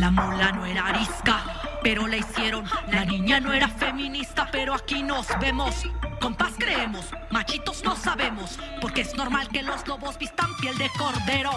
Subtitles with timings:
[0.00, 1.42] La mula no era arisca,
[1.82, 2.64] pero la hicieron.
[2.90, 5.74] La niña no era feminista, pero aquí nos vemos.
[6.18, 11.50] Con creemos, machitos no sabemos, porque es normal que los lobos vistan piel de cordero.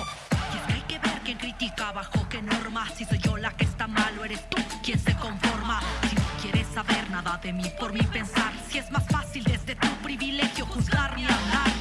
[0.54, 2.86] Y es que hay que ver quién critica bajo qué norma.
[2.94, 5.80] Si soy yo la que está mal o eres tú quien se conforma.
[6.10, 9.76] Si no quieres saber nada de mí por mi pensar, si es más fácil desde
[9.76, 11.72] tu privilegio juzgar y hablar.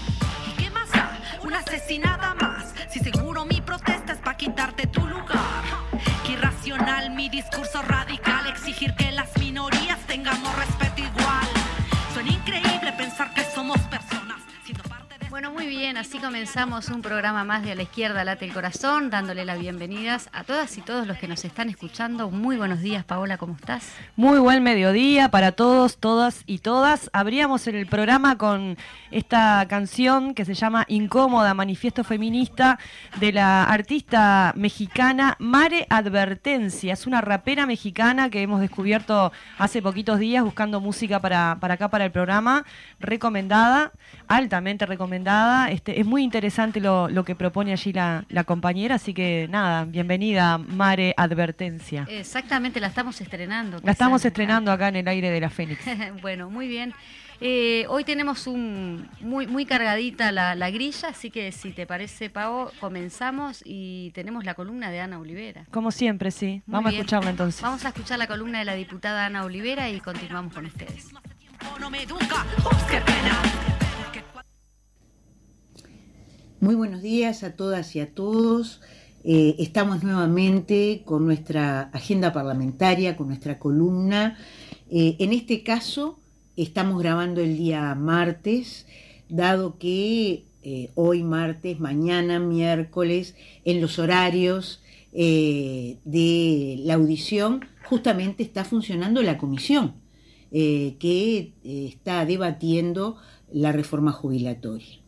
[0.48, 1.10] ¿Y qué más da?
[1.42, 2.72] Una asesinada más.
[2.88, 5.81] Si seguro mi protesta es para quitarte tu lugar.
[7.14, 10.91] Mi discurso radical, exigir que las minorías tengamos respeto
[15.62, 19.44] muy bien, así comenzamos un programa más de A la Izquierda Late el Corazón, dándole
[19.44, 22.30] las bienvenidas a todas y todos los que nos están escuchando.
[22.30, 23.92] Muy buenos días, Paola, ¿cómo estás?
[24.16, 27.10] Muy buen mediodía para todos, todas y todas.
[27.12, 28.76] Abríamos el programa con
[29.12, 32.80] esta canción que se llama Incómoda, Manifiesto Feminista,
[33.20, 36.94] de la artista mexicana Mare Advertencia.
[36.94, 41.88] Es una rapera mexicana que hemos descubierto hace poquitos días buscando música para, para acá,
[41.88, 42.64] para el programa.
[42.98, 43.92] Recomendada,
[44.26, 45.51] altamente recomendada.
[45.70, 49.84] Este, es muy interesante lo, lo que propone allí la, la compañera, así que nada,
[49.84, 52.06] bienvenida Mare Advertencia.
[52.08, 53.78] Exactamente, la estamos estrenando.
[53.82, 55.80] La estamos estrenando acá en el aire de la Fénix.
[56.22, 56.94] bueno, muy bien.
[57.44, 62.30] Eh, hoy tenemos un muy, muy cargadita la, la grilla, así que si te parece,
[62.30, 65.64] Pau, comenzamos y tenemos la columna de Ana Olivera.
[65.72, 66.62] Como siempre, sí.
[66.66, 67.00] Muy Vamos bien.
[67.00, 67.60] a escucharla entonces.
[67.60, 71.08] Vamos a escuchar la columna de la diputada Ana Olivera y continuamos con ustedes.
[71.80, 72.46] no me educa.
[72.64, 73.81] Ups, qué pena.
[76.62, 78.82] Muy buenos días a todas y a todos.
[79.24, 84.38] Eh, estamos nuevamente con nuestra agenda parlamentaria, con nuestra columna.
[84.88, 86.20] Eh, en este caso,
[86.56, 88.86] estamos grabando el día martes,
[89.28, 93.34] dado que eh, hoy martes, mañana miércoles,
[93.64, 99.94] en los horarios de la audición, justamente está funcionando la comisión
[100.52, 103.16] que está debatiendo
[103.50, 105.01] la reforma jubilatoria.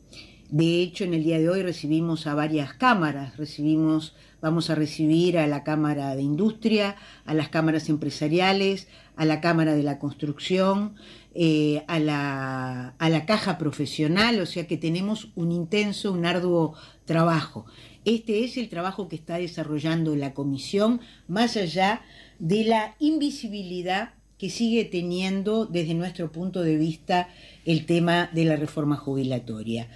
[0.55, 5.37] De hecho, en el día de hoy recibimos a varias cámaras, recibimos, vamos a recibir
[5.37, 6.95] a la Cámara de Industria,
[7.25, 10.95] a las cámaras empresariales, a la Cámara de la Construcción,
[11.35, 16.75] eh, a, la, a la Caja Profesional, o sea que tenemos un intenso, un arduo
[17.05, 17.67] trabajo.
[18.05, 22.03] Este es el trabajo que está desarrollando la Comisión, más allá
[22.39, 27.29] de la invisibilidad que sigue teniendo desde nuestro punto de vista
[27.65, 29.89] el tema de la reforma jubilatoria.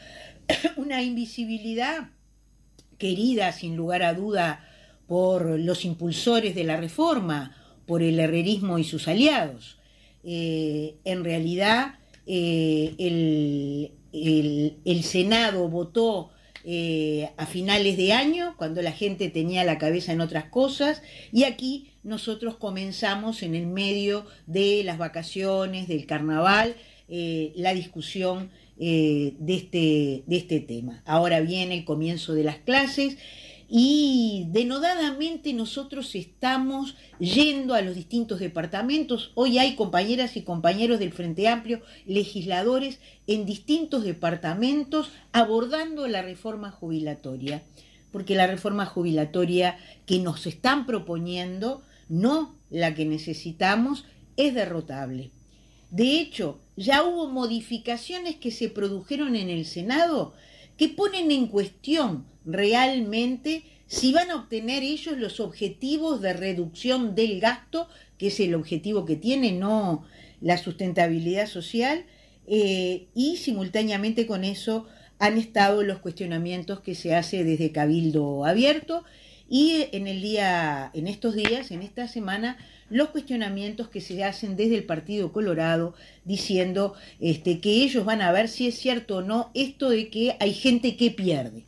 [0.76, 2.10] Una invisibilidad
[2.98, 4.64] querida sin lugar a duda
[5.06, 9.78] por los impulsores de la reforma, por el herrerismo y sus aliados.
[10.22, 11.94] Eh, en realidad,
[12.26, 12.94] eh,
[14.12, 16.30] el, Senado votó
[16.64, 21.44] eh, a finales de año, cuando la gente tenía la cabeza en otras cosas, y
[21.44, 26.76] aquí nosotros comenzamos en el medio de las vacaciones, del carnaval,
[27.08, 28.50] la discusión
[28.80, 31.02] eh, de, este, de este tema.
[31.04, 33.16] Ahora viene el comienzo de las clases
[33.68, 39.30] y denodadamente nosotros estamos yendo a los distintos departamentos.
[39.34, 46.70] Hoy hay compañeras y compañeros del Frente Amplio, legisladores en distintos departamentos abordando la reforma
[46.70, 47.62] jubilatoria,
[48.10, 54.06] porque la reforma jubilatoria que nos están proponiendo, no la que necesitamos,
[54.38, 55.30] es derrotable.
[55.90, 60.34] De hecho, ya hubo modificaciones que se produjeron en el Senado
[60.76, 67.40] que ponen en cuestión realmente si van a obtener ellos los objetivos de reducción del
[67.40, 70.04] gasto, que es el objetivo que tiene, no
[70.40, 72.04] la sustentabilidad social,
[72.46, 74.86] eh, y simultáneamente con eso
[75.18, 79.04] han estado los cuestionamientos que se hace desde Cabildo Abierto
[79.48, 82.58] y en el día, en estos días, en esta semana,
[82.90, 88.32] los cuestionamientos que se hacen desde el Partido Colorado diciendo este, que ellos van a
[88.32, 91.64] ver si es cierto o no esto de que hay gente que pierde.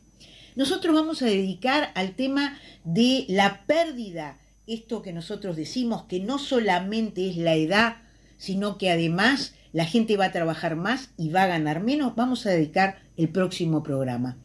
[0.55, 4.37] Nosotros vamos a dedicar al tema de la pérdida,
[4.67, 7.97] esto que nosotros decimos que no solamente es la edad,
[8.37, 12.45] sino que además la gente va a trabajar más y va a ganar menos, vamos
[12.45, 14.37] a dedicar el próximo programa.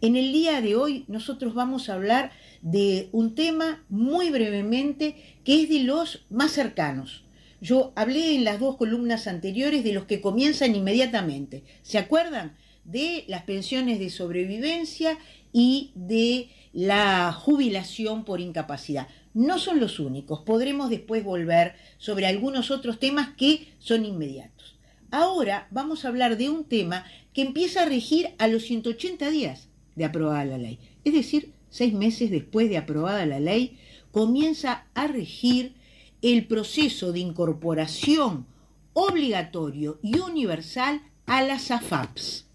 [0.00, 2.30] En el día de hoy nosotros vamos a hablar
[2.64, 7.24] de un tema muy brevemente que es de los más cercanos.
[7.60, 11.62] Yo hablé en las dos columnas anteriores de los que comienzan inmediatamente.
[11.82, 12.56] ¿Se acuerdan?
[12.84, 15.18] De las pensiones de sobrevivencia
[15.52, 19.08] y de la jubilación por incapacidad.
[19.34, 24.78] No son los únicos, podremos después volver sobre algunos otros temas que son inmediatos.
[25.10, 29.68] Ahora vamos a hablar de un tema que empieza a regir a los 180 días
[29.96, 30.78] de aprobada la ley.
[31.04, 33.76] Es decir, seis meses después de aprobada la ley,
[34.12, 35.74] comienza a regir
[36.22, 38.46] el proceso de incorporación
[38.92, 42.46] obligatorio y universal a las AFAPs.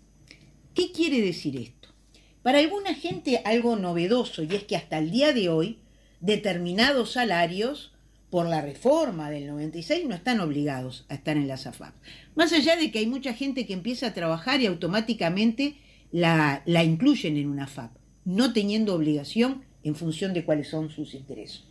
[0.73, 1.89] ¿Qué quiere decir esto?
[2.43, 5.79] Para alguna gente algo novedoso y es que hasta el día de hoy
[6.21, 7.91] determinados salarios
[8.29, 11.93] por la reforma del 96 no están obligados a estar en las AFAP.
[12.35, 15.75] Más allá de que hay mucha gente que empieza a trabajar y automáticamente
[16.13, 17.91] la, la incluyen en una FAP,
[18.29, 21.63] no teniendo obligación en función de cuáles son sus intereses.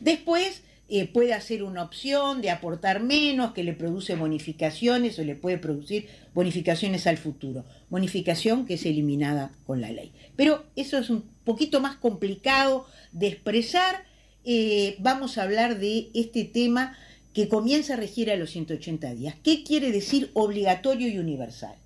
[0.00, 5.36] Después eh, puede hacer una opción de aportar menos, que le produce bonificaciones o le
[5.36, 7.64] puede producir bonificaciones al futuro.
[7.90, 10.10] Bonificación que es eliminada con la ley.
[10.34, 14.04] Pero eso es un poquito más complicado de expresar.
[14.44, 16.96] Eh, vamos a hablar de este tema
[17.34, 19.36] que comienza a regir a los 180 días.
[19.44, 21.76] ¿Qué quiere decir obligatorio y universal?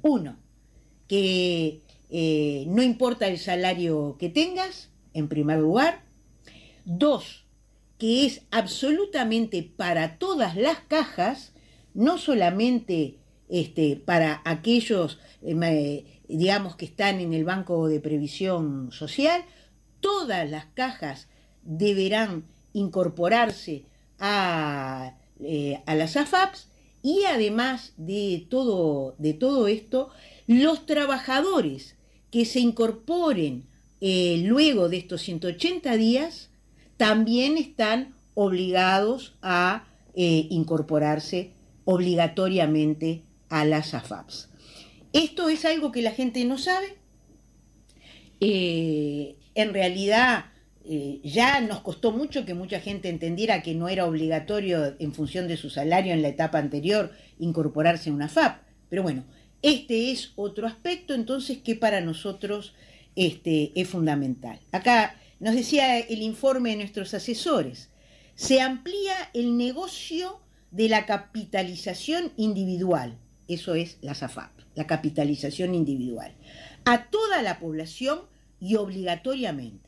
[0.00, 0.38] Uno,
[1.06, 6.02] que eh, no importa el salario que tengas, en primer lugar.
[6.84, 7.44] Dos,
[7.98, 11.52] que es absolutamente para todas las cajas,
[11.94, 13.18] no solamente
[13.48, 19.42] este, para aquellos, eh, digamos, que están en el Banco de Previsión Social,
[20.00, 21.28] todas las cajas
[21.62, 23.86] deberán incorporarse
[24.18, 26.68] a, eh, a las AFAPs
[27.04, 30.08] y además de todo, de todo esto,
[30.46, 31.96] los trabajadores
[32.30, 33.66] que se incorporen
[34.00, 36.48] eh, luego de estos 180 días
[36.96, 39.84] también están obligados a
[40.14, 41.52] eh, incorporarse
[41.84, 44.48] obligatoriamente a las AFAPs.
[45.12, 46.96] Esto es algo que la gente no sabe.
[48.40, 50.46] Eh, en realidad
[51.22, 55.56] ya nos costó mucho que mucha gente entendiera que no era obligatorio en función de
[55.56, 58.60] su salario en la etapa anterior incorporarse a una FAP.
[58.90, 59.24] Pero bueno,
[59.62, 62.74] este es otro aspecto entonces que para nosotros
[63.16, 64.60] este, es fundamental.
[64.72, 67.90] Acá nos decía el informe de nuestros asesores,
[68.34, 70.40] se amplía el negocio
[70.70, 73.16] de la capitalización individual,
[73.48, 76.34] eso es la SAFAP, la capitalización individual,
[76.84, 78.20] a toda la población
[78.60, 79.83] y obligatoriamente,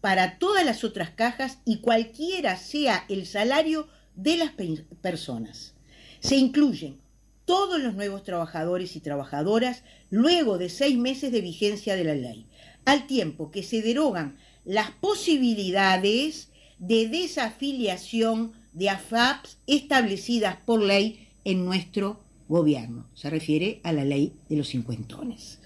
[0.00, 4.52] para todas las otras cajas y cualquiera sea el salario de las
[5.00, 5.74] personas.
[6.20, 6.98] Se incluyen
[7.44, 12.46] todos los nuevos trabajadores y trabajadoras luego de seis meses de vigencia de la ley,
[12.84, 21.64] al tiempo que se derogan las posibilidades de desafiliación de AFAPs establecidas por ley en
[21.64, 23.08] nuestro gobierno.
[23.14, 25.60] Se refiere a la ley de los cincuentones.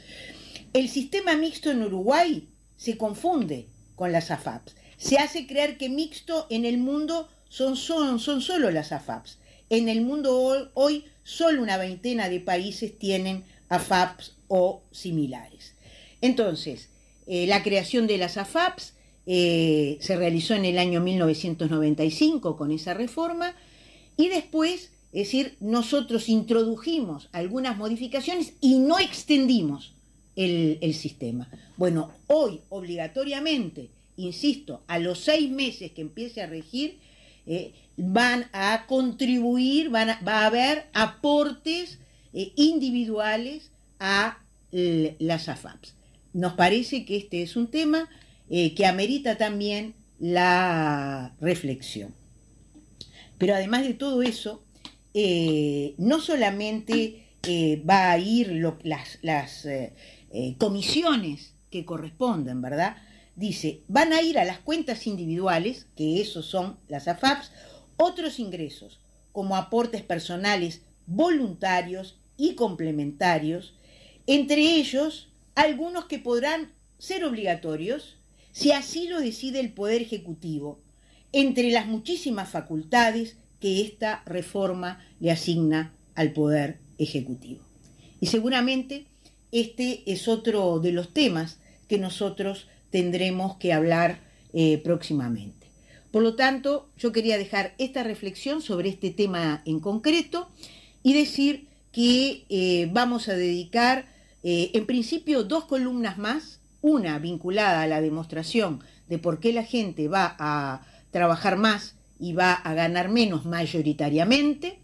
[0.72, 2.46] El sistema mixto en Uruguay
[2.76, 3.66] se confunde
[4.00, 4.76] con las AFAPs.
[4.96, 9.36] Se hace creer que mixto en el mundo son, son, son solo las AFAPs.
[9.68, 15.74] En el mundo hoy solo una veintena de países tienen AFAPs o similares.
[16.22, 16.88] Entonces,
[17.26, 18.94] eh, la creación de las AFAPs
[19.26, 23.54] eh, se realizó en el año 1995 con esa reforma
[24.16, 29.92] y después, es decir, nosotros introdujimos algunas modificaciones y no extendimos
[30.36, 31.48] el, sistema.
[31.76, 33.90] Bueno, hoy obligatoriamente,
[34.24, 36.98] insisto, a los seis meses que empiece a regir,
[37.46, 41.98] eh, van a contribuir, van va a haber aportes
[42.32, 44.38] individuales a
[44.70, 45.94] las AFAPs.
[46.32, 48.08] Nos parece que este es un tema
[48.48, 52.14] eh, que amerita también la reflexión.
[53.38, 54.62] Pero además de todo eso,
[55.14, 59.18] eh, no solamente eh, va a ir las,
[60.58, 62.96] comisiones que corresponden, ¿verdad?
[63.40, 67.50] Dice, van a ir a las cuentas individuales, que esos son las AFAPs,
[67.96, 69.00] otros ingresos,
[69.32, 73.72] como aportes personales voluntarios y complementarios,
[74.26, 78.18] entre ellos algunos que podrán ser obligatorios
[78.52, 80.82] si así lo decide el Poder Ejecutivo,
[81.32, 87.64] entre las muchísimas facultades que esta reforma le asigna al Poder Ejecutivo.
[88.20, 89.06] Y seguramente
[89.50, 94.20] este es otro de los temas que nosotros tendremos que hablar
[94.52, 95.68] eh, próximamente.
[96.10, 100.48] Por lo tanto, yo quería dejar esta reflexión sobre este tema en concreto
[101.02, 104.06] y decir que eh, vamos a dedicar
[104.42, 109.64] eh, en principio dos columnas más, una vinculada a la demostración de por qué la
[109.64, 114.78] gente va a trabajar más y va a ganar menos mayoritariamente,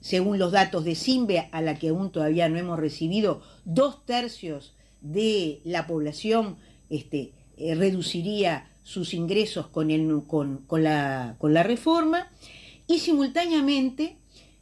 [0.00, 4.74] según los datos de SIMBE, a la que aún todavía no hemos recibido, dos tercios
[5.00, 6.56] de la población
[6.88, 12.30] este, eh, reduciría sus ingresos con, el, con, la, con la, reforma
[12.86, 14.16] y simultáneamente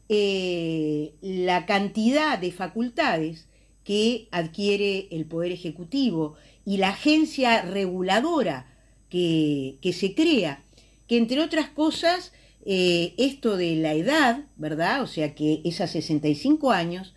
[0.08, 3.46] eh, la cantidad de facultades
[3.84, 8.66] que adquiere el Poder Ejecutivo y la agencia reguladora
[9.08, 10.62] que, que se crea,
[11.06, 12.32] que entre otras cosas,
[12.66, 15.02] eh, esto de la edad, ¿verdad?
[15.02, 17.14] O sea que es a 65 años,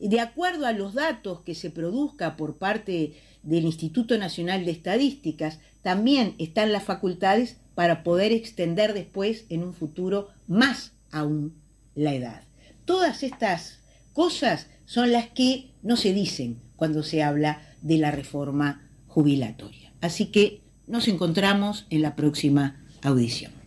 [0.00, 5.60] de acuerdo a los datos que se produzca por parte del Instituto Nacional de Estadísticas,
[5.82, 11.54] también están las facultades para poder extender después en un futuro más aún
[11.94, 12.42] la edad.
[12.84, 13.80] Todas estas
[14.12, 19.92] cosas son las que no se dicen cuando se habla de la reforma jubilatoria.
[20.00, 23.63] Así que nos encontramos en la próxima audición.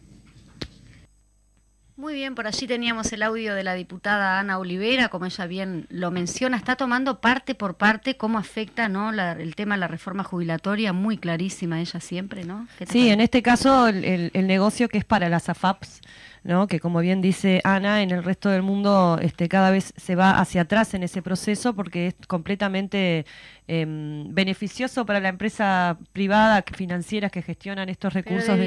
[1.97, 5.87] Muy bien, por allí teníamos el audio de la diputada Ana Olivera, como ella bien
[5.89, 9.11] lo menciona, está tomando parte por parte cómo afecta ¿no?
[9.11, 12.67] el tema de la reforma jubilatoria, muy clarísima ella siempre, ¿no?
[12.87, 16.01] Sí, en este caso el, el, negocio que es para las AFAPs,
[16.47, 16.65] ¿no?
[16.67, 20.39] que como bien dice Ana, en el resto del mundo este, cada vez se va
[20.39, 23.25] hacia atrás en ese proceso porque es completamente
[23.67, 28.57] em, beneficioso para la empresa privada, financieras que gestionan estos recursos,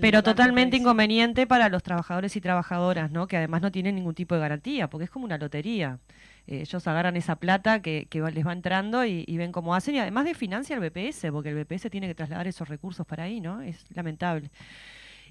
[0.00, 3.26] pero, totalmente inconveniente para los trabajadores y trabajadoras, ¿no?
[3.26, 5.98] que además no tienen ningún tipo de garantía, porque es como una lotería.
[6.46, 10.00] Eh, ellos agarran esa plata que, les va entrando y, y, ven cómo hacen, y
[10.00, 13.40] además de financia el BPS, porque el BPS tiene que trasladar esos recursos para ahí,
[13.40, 13.62] ¿no?
[13.62, 14.50] Es lamentable.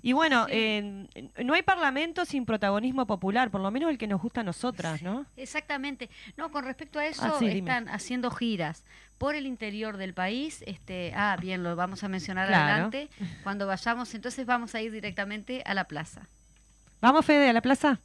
[0.02, 0.48] Y bueno,
[1.44, 5.02] no hay parlamento sin protagonismo popular, por lo menos el que nos gusta a nosotras,
[5.02, 5.26] ¿no?
[5.38, 6.10] Exactamente.
[6.38, 8.84] No, con respecto a eso, ah, están haciendo giras
[9.18, 10.64] por el interior del país.
[10.66, 13.10] Este, ah, bien, lo vamos a mencionar adelante.
[13.44, 16.28] Cuando vayamos, entonces vamos a ir directamente a la plaza.
[17.02, 18.00] ¿Vamos, Fede, a la plaza?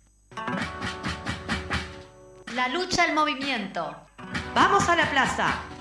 [2.55, 3.97] La lucha al movimiento.
[4.55, 5.74] Vamos a la plaza.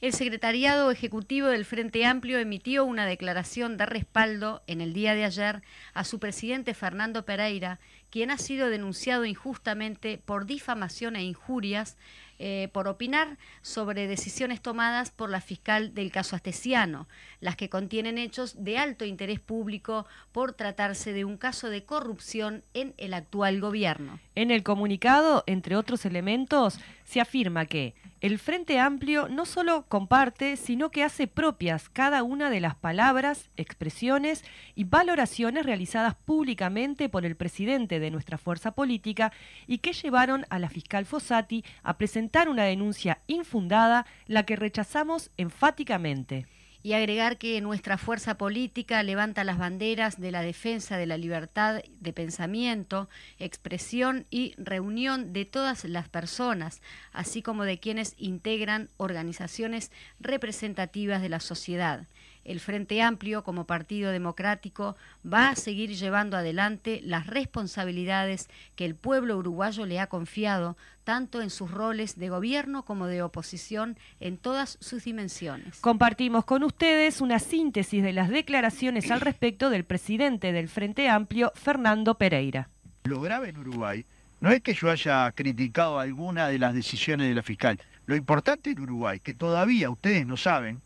[0.00, 5.24] El Secretariado Ejecutivo del Frente Amplio emitió una declaración de respaldo en el día de
[5.24, 5.60] ayer
[5.92, 11.96] a su presidente Fernando Pereira, quien ha sido denunciado injustamente por difamación e injurias
[12.38, 17.08] eh, por opinar sobre decisiones tomadas por la fiscal del caso Astesiano,
[17.40, 22.62] las que contienen hechos de alto interés público por tratarse de un caso de corrupción
[22.72, 24.20] en el actual gobierno.
[24.36, 30.56] En el comunicado, entre otros elementos, se afirma que el Frente Amplio no solo comparte,
[30.56, 34.44] sino que hace propias cada una de las palabras, expresiones
[34.74, 39.32] y valoraciones realizadas públicamente por el presidente de nuestra fuerza política
[39.66, 45.30] y que llevaron a la fiscal Fossati a presentar una denuncia infundada, la que rechazamos
[45.36, 46.46] enfáticamente
[46.82, 51.82] y agregar que nuestra fuerza política levanta las banderas de la defensa de la libertad
[52.00, 53.08] de pensamiento,
[53.38, 56.80] expresión y reunión de todas las personas,
[57.12, 62.06] así como de quienes integran organizaciones representativas de la sociedad
[62.48, 64.96] el Frente Amplio como Partido Democrático
[65.30, 71.42] va a seguir llevando adelante las responsabilidades que el pueblo uruguayo le ha confiado, tanto
[71.42, 75.78] en sus roles de gobierno como de oposición en todas sus dimensiones.
[75.80, 81.52] Compartimos con ustedes una síntesis de las declaraciones al respecto del presidente del Frente Amplio,
[81.54, 82.70] Fernando Pereira.
[83.04, 84.04] Lo grave en Uruguay
[84.40, 87.78] no es que yo haya criticado alguna de las decisiones de la fiscal.
[88.06, 90.80] Lo importante en Uruguay, que todavía ustedes no saben,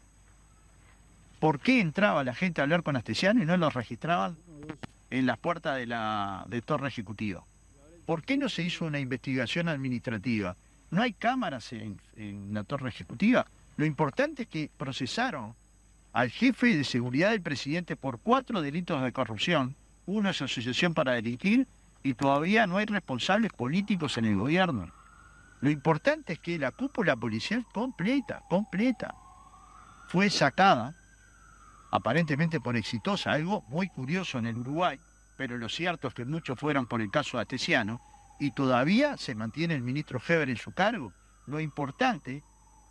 [1.43, 4.37] ¿Por qué entraba la gente a hablar con Astesiano y no lo registraban
[5.11, 7.43] en las puertas de la Torre Ejecutiva?
[8.07, 10.55] ¿Por qué no se hizo una investigación administrativa?
[10.93, 13.45] ¿No hay cámaras en, en la Torre Ejecutiva?
[13.77, 15.53] Lo importante es que procesaron
[16.13, 19.75] al jefe de seguridad del presidente por cuatro delitos de corrupción,
[20.07, 21.67] una asociación para delinquir
[22.05, 24.93] y todavía no hay responsables políticos en el gobierno.
[25.61, 29.17] Lo importante es que la cúpula policial completa, completa,
[30.07, 30.95] fue sacada
[31.93, 34.99] aparentemente por exitosa, algo muy curioso en el Uruguay,
[35.37, 38.01] pero lo cierto es que muchos fueron por el caso Atesiano
[38.41, 41.13] y todavía se mantiene el ministro Heber en su cargo.
[41.47, 42.43] Lo importante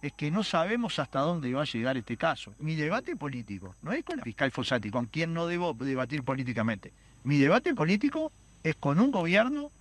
[0.04, 2.54] es que no sabemos hasta dónde va a llegar este caso.
[2.60, 6.94] Mi debate político no es con la fiscal Fossati, con quien no debo debatir políticamente.
[7.24, 8.32] Mi debate político
[8.64, 9.72] es con un gobierno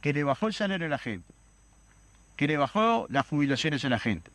[0.00, 1.32] que le bajó el salario a la gente,
[2.36, 4.30] que le bajó las jubilaciones a la gente,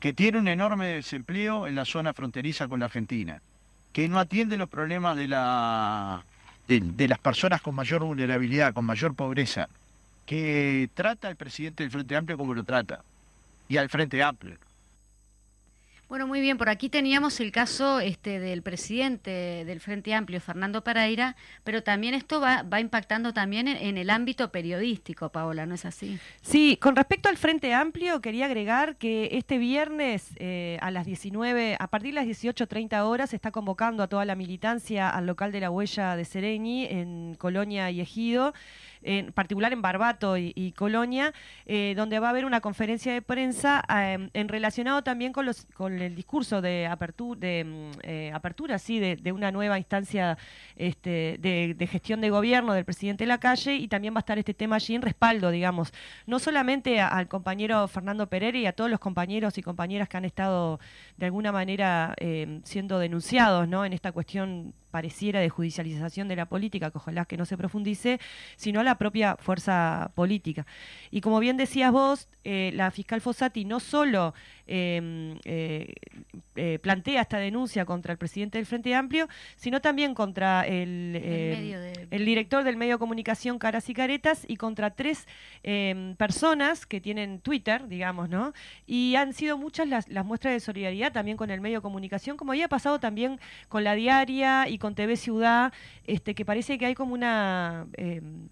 [0.00, 3.40] que tiene un enorme desempleo en la zona fronteriza con la Argentina,
[3.92, 6.22] que no atiende los problemas de, la,
[6.66, 9.68] de, las personas con mayor vulnerabilidad, con mayor pobreza,
[10.26, 13.02] que trata al presidente del Frente Amplio como lo trata,
[13.68, 14.56] y al Frente Amplio.
[16.08, 19.30] Bueno, muy bien, por aquí teníamos el caso este, del presidente
[19.66, 25.28] del Frente Amplio, Fernando Pereira, pero también esto va, impactando también en, el ámbito periodístico,
[25.28, 26.18] Paola, ¿no es así?
[26.40, 31.76] Sí, con respecto al Frente Amplio, quería agregar que este viernes eh, a las 19,
[31.78, 35.52] a partir de las 18.30 horas, se está convocando a toda la militancia al local
[35.52, 38.54] de la Huella de Sereñi en Colonia y Ejido
[39.02, 41.32] en particular en Barbato y, Colonia,
[41.66, 45.66] eh, donde va a haber una conferencia de prensa em, en relacionado también con, los,
[45.74, 50.38] con el discurso de apertura, de, mm, eh, apertura sí, de, una nueva instancia
[50.76, 54.38] este, de, gestión de gobierno del presidente de la calle y también va a estar
[54.38, 55.92] este tema allí en respaldo, digamos,
[56.26, 60.24] no solamente al compañero Fernando Pereira y a todos los compañeros y compañeras que han
[60.24, 60.80] estado
[61.16, 63.84] de alguna manera em, siendo denunciados ¿no?
[63.84, 68.18] en esta cuestión pareciera de judicialización de la política, que ojalá que no se profundice,
[68.56, 70.66] sino a la propia fuerza política.
[71.12, 74.34] Y como bien decías vos, eh, la fiscal Fossati no solo
[76.82, 81.16] plantea esta denuncia contra el presidente del Frente Amplio, sino también contra el,
[82.10, 85.26] el, director del medio de comunicación Caras y Caretas y contra tres
[85.62, 88.52] em, personas que tienen Twitter, digamos, ¿no?
[88.86, 92.36] Y han sido muchas las, las muestras de solidaridad también con el medio de comunicación,
[92.36, 95.72] como había pasado también con la diaria y con TV Ciudad,
[96.04, 97.86] este, que parece que hay como una...
[97.96, 98.48] Em,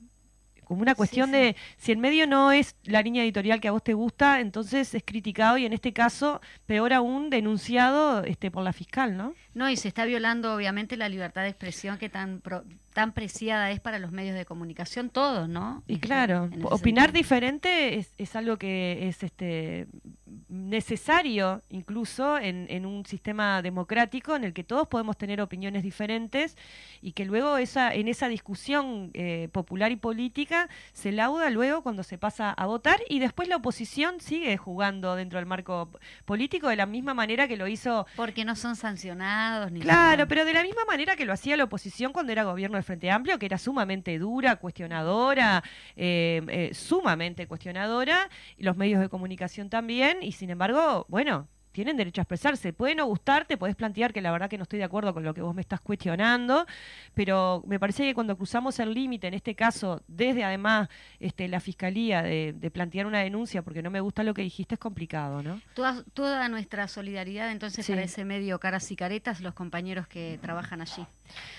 [0.66, 3.84] como una cuestión de si el medio no es la línea editorial que a vos
[3.84, 8.72] te gusta, entonces es criticado y en este caso, peor aún, denunciado este, por la
[8.72, 9.34] fiscal, ¿no?
[9.54, 12.40] No, y se está violando obviamente la libertad de expresión que tan
[12.96, 15.82] tan preciada es para los medios de comunicación todos, ¿no?
[15.86, 19.86] Y este, claro, opinar diferente es, es, algo que es este
[20.48, 26.56] necesario incluso en, en, un sistema democrático en el que todos podemos tener opiniones diferentes
[27.02, 32.02] y que luego esa en esa discusión eh, popular y política se lauda luego cuando
[32.02, 35.90] se pasa a votar y después la oposición sigue jugando dentro del marco
[36.24, 40.46] político de la misma manera que lo hizo porque no son sancionados ni claro pero
[40.46, 43.38] de la misma manera que lo hacía la oposición cuando era gobierno del Frente Amplio,
[43.38, 45.62] que era sumamente dura, cuestionadora,
[45.96, 51.98] eh, eh, sumamente cuestionadora, y los medios de comunicación también, y sin embargo, bueno, tienen
[51.98, 52.72] derecho a expresarse.
[52.72, 55.34] Puede no gustarte, podés plantear que la verdad que no estoy de acuerdo con lo
[55.34, 56.64] que vos me estás cuestionando,
[57.12, 60.88] pero me parece que cuando cruzamos el límite, en este caso, desde además
[61.20, 64.78] este, la fiscalía de, plantear una denuncia porque no me gusta lo que dijiste, es
[64.78, 65.60] complicado, ¿no?
[65.74, 70.80] Toda, toda nuestra solidaridad entonces para ese medio caras y caretas, los compañeros que trabajan
[70.80, 71.06] allí.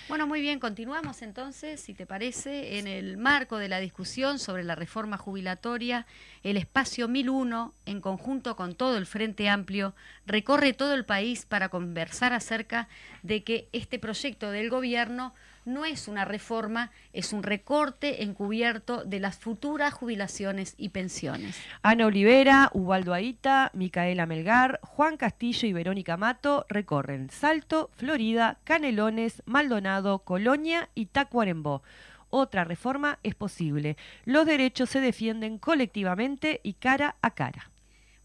[0.08, 4.64] Bueno, muy bien, continuamos entonces, si te parece, en el marco de la discusión sobre
[4.64, 6.06] la reforma jubilatoria,
[6.42, 11.68] el espacio 1001, en conjunto con todo el Frente Amplio, recorre todo el país para
[11.68, 12.88] conversar acerca
[13.22, 15.34] de que este proyecto del gobierno
[15.68, 21.56] no es una reforma, es un recorte encubierto de las futuras jubilaciones y pensiones.
[21.82, 29.42] Ana Olivera, Ubaldo Aita, Micaela Melgar, Juan Castillo y Verónica Mato recorren Salto, Florida, Canelones,
[29.46, 31.82] Maldonado, Colonia y Tacuarembó.
[32.30, 33.96] Otra reforma es posible.
[34.24, 37.70] Los derechos se defienden colectivamente y cara a cara.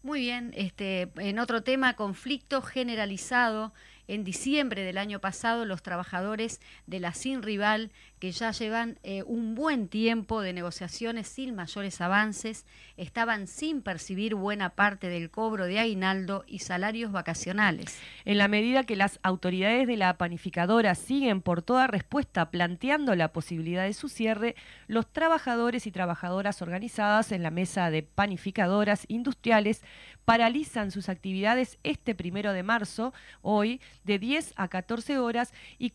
[0.02, 3.72] Muy bien, este, en otro tema, conflicto generalizado
[4.08, 7.90] en diciembre del año pasado, los trabajadores de la Sin Rival,
[8.24, 12.64] que ya llevan eh, un buen tiempo de negociaciones sin mayores avances,
[12.96, 17.98] estaban sin percibir buena parte del cobro de aguinaldo y salarios vacacionales.
[18.24, 23.28] En la medida que las autoridades de la panificadora siguen por toda respuesta planteando la
[23.28, 24.56] posibilidad de su cierre,
[24.86, 29.82] los trabajadores y trabajadoras organizadas en la mesa de panificadoras industriales
[30.24, 35.92] paralizan sus actividades este primero de marzo, hoy, de 10 a 14 horas, y,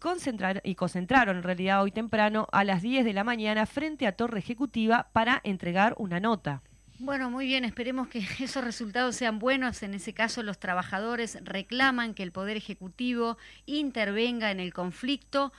[0.63, 4.39] y concentraron en realidad hoy temprano a las 10 de la mañana frente a Torre
[4.39, 6.61] Ejecutiva para entregar una nota.
[7.01, 9.83] Bueno, muy bien, esperemos que esos resultados sean buenos.
[9.83, 15.53] En ese caso, los trabajadores reclaman que el Poder Ejecutivo intervenga en el conflicto,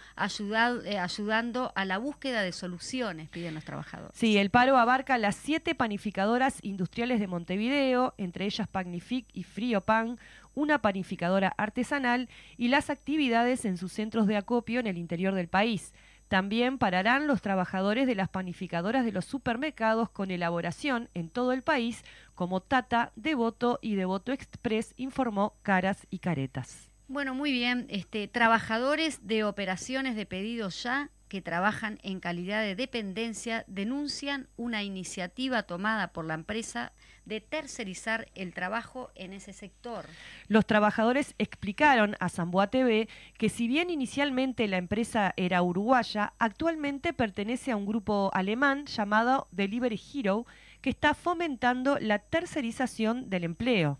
[0.85, 4.15] eh, ayudando a la búsqueda de soluciones, piden los trabajadores.
[4.15, 9.81] Sí, el paro abarca las siete panificadoras industriales de Montevideo, entre ellas Pagnific y Frío
[9.81, 10.19] Pan,
[10.55, 15.49] una panificadora artesanal y las actividades en sus centros de acopio en el interior del
[15.49, 15.95] país.
[16.31, 21.63] También pararán los trabajadores de las panificadoras de los supermercados con elaboración en todo el
[21.63, 22.05] país,
[22.37, 26.89] como Tata, Devoto y Devoto Express, informó Caras y Caretas.
[27.09, 27.87] Bueno, muy bien.
[27.89, 34.83] Este, trabajadores de operaciones de pedidos ya que trabajan en calidad de dependencia denuncian una
[34.83, 36.93] iniciativa tomada por la empresa
[37.25, 40.05] de tercerizar el trabajo en ese sector.
[40.49, 47.13] Los trabajadores explicaron a Zamboa TV que si bien inicialmente la empresa era uruguaya, actualmente
[47.13, 50.47] pertenece a un grupo alemán llamado Delivery Hero
[50.81, 53.99] que está fomentando la tercerización del empleo.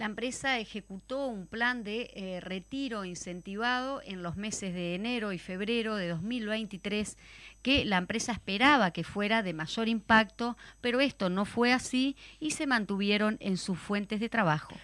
[0.00, 5.38] La empresa ejecutó un plan de eh, retiro incentivado en los meses de enero y
[5.38, 7.18] febrero de 2023
[7.60, 12.52] que la empresa esperaba que fuera de mayor impacto, pero esto no fue así y
[12.52, 14.74] se mantuvieron en sus fuentes de trabajo.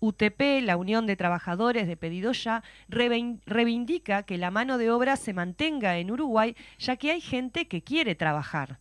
[0.00, 5.32] UTP, la Unión de Trabajadores de Pedido Ya, reivindica que la mano de obra se
[5.32, 8.80] mantenga en Uruguay, ya que hay gente que quiere trabajar.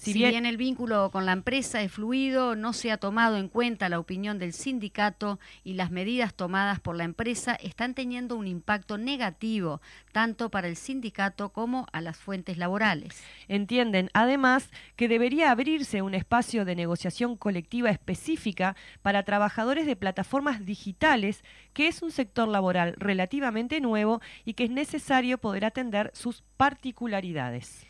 [0.00, 3.90] Si, bien, el vínculo con la empresa es fluido, no se ha tomado en cuenta
[3.90, 8.96] la opinión del sindicato y las medidas tomadas por la empresa están teniendo un impacto
[8.96, 13.22] negativo tanto para el sindicato como a las fuentes laborales.
[13.46, 20.64] Entienden además que debería abrirse un espacio de negociación colectiva específica para trabajadores de plataformas
[20.64, 26.42] digitales, que es un sector laboral relativamente nuevo y que es necesario poder atender sus
[26.56, 27.89] particularidades.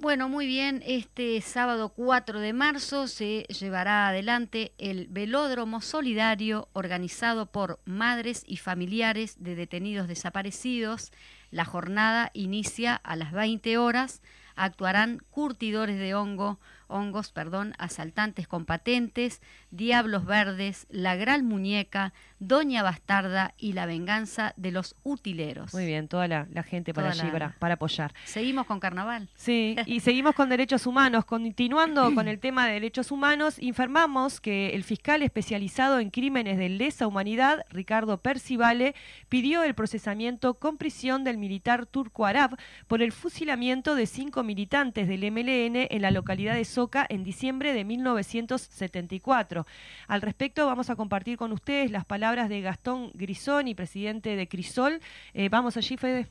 [0.00, 7.46] Bueno, muy bien, este sábado 4 de marzo se llevará adelante el velódromo solidario organizado
[7.46, 11.10] por madres y familiares de detenidos desaparecidos.
[11.50, 14.22] La jornada inicia a las 20 horas.
[14.54, 22.82] Actuarán curtidores de hongo, hongos, perdón, asaltantes con patentes, diablos verdes, la gran muñeca, doña
[22.82, 25.72] bastarda y la venganza de los utileros.
[25.74, 28.12] Muy bien, toda la, gente para allí, para, apoyar.
[28.24, 29.28] Seguimos con carnaval.
[29.34, 31.24] Sí, y seguimos con derechos humanos.
[31.24, 36.68] Continuando con el tema de derechos humanos, informamos que el fiscal especializado en crímenes de
[36.68, 38.94] lesa humanidad, Ricardo Percivale,
[39.28, 45.08] pidió el procesamiento con prisión del militar turco arab por el fusilamiento de cinco militantes
[45.08, 46.64] del MLN en la localidad de
[47.08, 49.66] en diciembre de 1974.
[50.06, 55.00] Al respecto vamos a compartir con ustedes las palabras de Gastón Grisoni, presidente de Crisol.
[55.34, 56.28] Eh, vamos allí, Fede.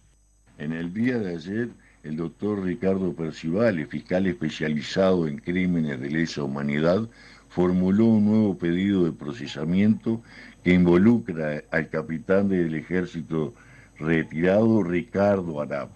[0.57, 1.69] En el día de ayer,
[2.03, 7.09] el doctor Ricardo Percivale, fiscal especializado en crímenes de lesa humanidad,
[7.49, 10.21] formuló un nuevo pedido de procesamiento
[10.63, 13.53] que involucra al capitán del ejército
[13.99, 15.89] retirado Ricardo Arab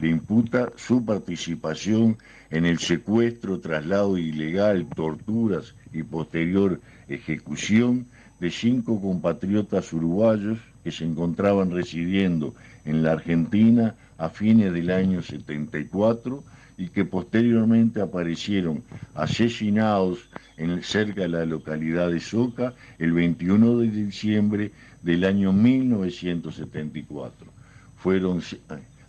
[0.00, 2.18] le imputa su participación
[2.50, 8.06] en el secuestro, traslado ilegal, torturas y posterior ejecución
[8.40, 12.54] de cinco compatriotas uruguayos que se encontraban residiendo
[12.84, 16.44] en la Argentina a fines del año 74
[16.78, 18.82] y que posteriormente aparecieron
[19.14, 20.18] asesinados
[20.56, 27.46] en, cerca de la localidad de Soca el 21 de diciembre del año 1974.
[27.96, 28.42] Fueron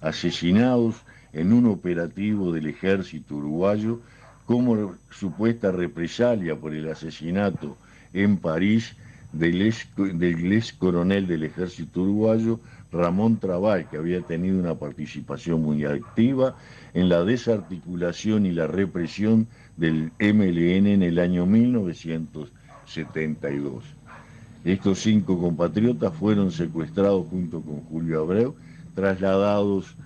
[0.01, 0.95] asesinados
[1.33, 3.99] en un operativo del ejército uruguayo
[4.45, 7.77] como supuesta represalia por el asesinato
[8.13, 8.95] en París
[9.33, 12.59] del ex, coronel del ejército uruguayo
[12.91, 16.55] Ramón Trabal, que había tenido una participación muy activa
[16.93, 23.83] en la desarticulación y la represión del MLN en el año 1972.
[24.63, 28.55] Estos cinco compatriotas fueron secuestrados junto con Julio Abreu
[28.95, 29.97] trasladados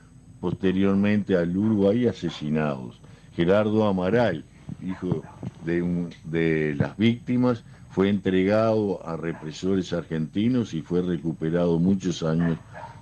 [0.42, 3.00] posteriormente al Uruguay asesinados.
[3.36, 4.44] Gerardo Amaral,
[4.84, 5.24] hijo
[5.64, 12.58] de, de las víctimas, fue entregado a represores argentinos y fue recuperado muchos años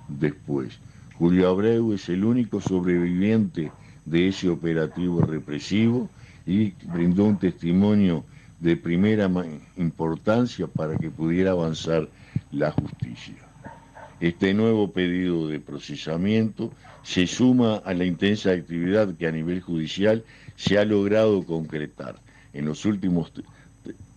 [0.08, 0.78] después.
[1.18, 3.72] Julio Abreu es el único sobreviviente
[4.04, 6.08] de ese operativo represivo
[6.46, 8.24] y brindó un testimonio
[8.58, 9.30] de primera
[9.76, 12.08] importancia para que pudiera avanzar
[12.52, 13.49] la justicia.
[14.20, 16.70] Este nuevo pedido de procesamiento
[17.02, 20.22] se suma a la intensa actividad que a nivel judicial
[20.56, 22.16] se ha logrado concretar.
[22.52, 23.32] En los últimos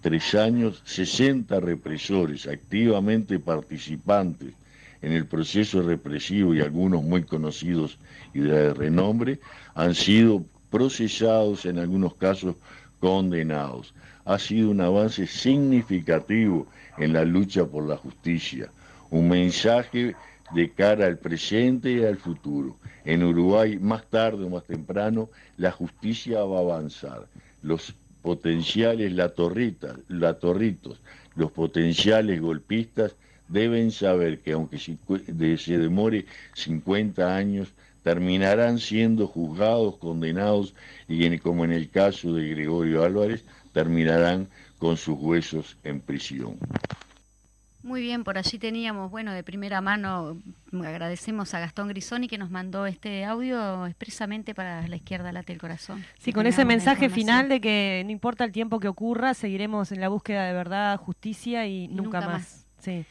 [0.01, 4.53] tres años, 60 represores activamente participantes
[5.01, 7.97] en el proceso represivo y algunos muy conocidos
[8.33, 9.39] y de renombre
[9.73, 12.57] han sido procesados, en algunos casos
[12.99, 13.93] condenados.
[14.25, 18.69] Ha sido un avance significativo en la lucha por la justicia
[19.13, 20.15] un mensaje
[20.55, 22.77] de cara al presente y al futuro.
[23.05, 27.27] En Uruguay, más tarde o más temprano, la justicia va a avanzar.
[27.61, 30.99] Los potenciales latorritas, latorritos,
[31.35, 33.15] los potenciales golpistas
[33.49, 37.71] deben saber que aunque se demore 50 años,
[38.01, 40.73] terminarán siendo juzgados, condenados
[41.07, 44.47] y como en el caso de Gregorio Álvarez, terminarán
[44.79, 46.57] con sus huesos en prisión.
[47.83, 50.37] Muy bien, por allí teníamos, bueno, de primera mano,
[50.71, 55.59] agradecemos a Gastón Grisoni que nos mandó este audio expresamente para la izquierda late el
[55.59, 56.03] corazón.
[56.17, 59.99] Sí, con ese mensaje final de que no importa el tiempo que ocurra, seguiremos en
[59.99, 62.65] la búsqueda de verdad, justicia y, nunca, más.
[62.79, 63.05] Sí.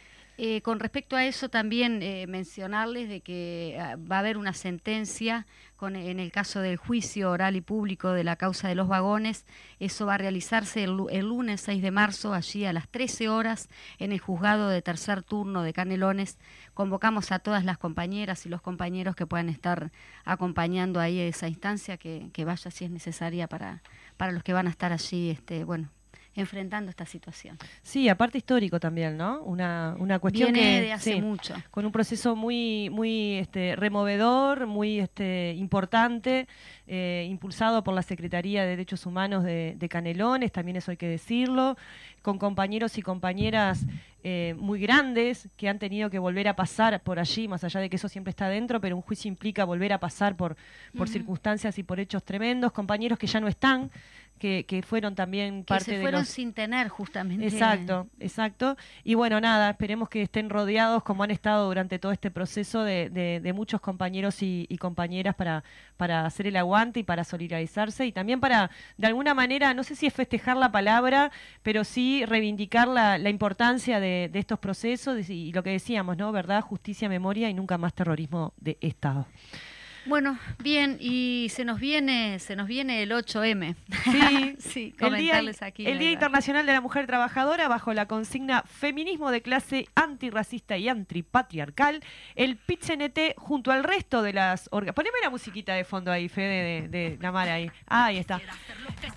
[0.44, 4.54] Eh, con respecto a eso también eh, mencionarles de que ah, va a haber una
[4.54, 8.88] sentencia con, en el caso del juicio oral y público de la causa de los
[8.88, 9.46] vagones.
[9.78, 13.68] Eso va a realizarse el, lunes 6 de marzo, allí a las 13 horas,
[14.00, 16.38] en el juzgado de tercer turno de Canelones.
[16.74, 19.92] Convocamos a todas las compañeras y los compañeros que puedan estar
[20.24, 23.84] acompañando ahí esa instancia, que, que vaya si es necesaria para,
[24.16, 25.88] para los que van a estar allí, este, bueno,
[26.34, 27.58] enfrentando esta situación.
[27.82, 29.42] Sí, aparte histórico también, ¿no?
[29.42, 31.54] Una, una cuestión Viene que de hace sí, mucho.
[31.70, 36.48] con un proceso muy muy este, removedor, muy este, importante,
[36.86, 41.08] eh, impulsado por la Secretaría de Derechos Humanos de, de, Canelones, también eso hay que
[41.08, 41.76] decirlo,
[42.22, 43.84] con compañeros y compañeras
[44.24, 47.90] eh, muy grandes que han tenido que volver a pasar por allí, más allá de
[47.90, 50.54] que eso siempre está dentro, pero un juicio implica volver a pasar por,
[50.96, 51.12] por uh -huh.
[51.12, 53.90] circunstancias y por hechos tremendos, compañeros que ya no están,
[54.42, 56.28] que, que, fueron también que parte se fueron de los...
[56.28, 57.46] sin tener justamente.
[57.46, 58.76] Exacto exacto.
[59.04, 63.08] Y bueno nada esperemos que estén rodeados como han estado durante todo este proceso de,
[63.08, 65.62] de, de muchos compañeros y, y, compañeras para
[65.96, 69.94] para hacer el aguante y para solidarizarse y también para de alguna manera no sé
[69.94, 71.30] si es festejar la palabra
[71.62, 76.32] pero sí reivindicar la, la importancia de, de, estos procesos y lo que decíamos no
[76.32, 79.26] verdad justicia memoria y nunca más terrorismo de estado
[80.06, 83.76] bueno, bien, y se nos viene, se nos viene el 8M.
[84.10, 85.86] Sí, sí el Día, aquí.
[85.86, 90.88] El Día Internacional de la Mujer Trabajadora, bajo la consigna Feminismo de clase antirracista y
[90.88, 92.02] antipatriarcal,
[92.34, 96.88] el PIT-CNT junto al resto de las Poneme la musiquita de fondo ahí, Fede, de,
[96.88, 97.70] de la Mara ahí.
[97.86, 98.40] Ah, ahí está.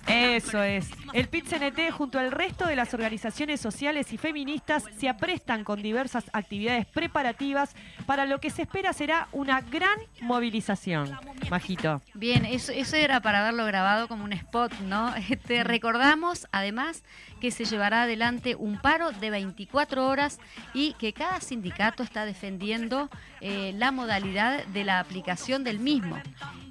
[0.07, 0.89] Eso es.
[1.13, 6.25] El PIT-CNT junto al resto de las organizaciones sociales y feministas se aprestan con diversas
[6.33, 10.74] actividades preparativas para lo que se espera será una gran movilización.
[11.49, 12.01] Majito.
[12.13, 15.13] Bien, eso, eso era para haberlo grabado como un spot, ¿no?
[15.47, 17.03] Te recordamos, además,
[17.39, 20.39] que se llevará adelante un paro de 24 horas
[20.73, 23.09] y que cada sindicato está defendiendo
[23.41, 26.17] eh, la modalidad de la aplicación del mismo.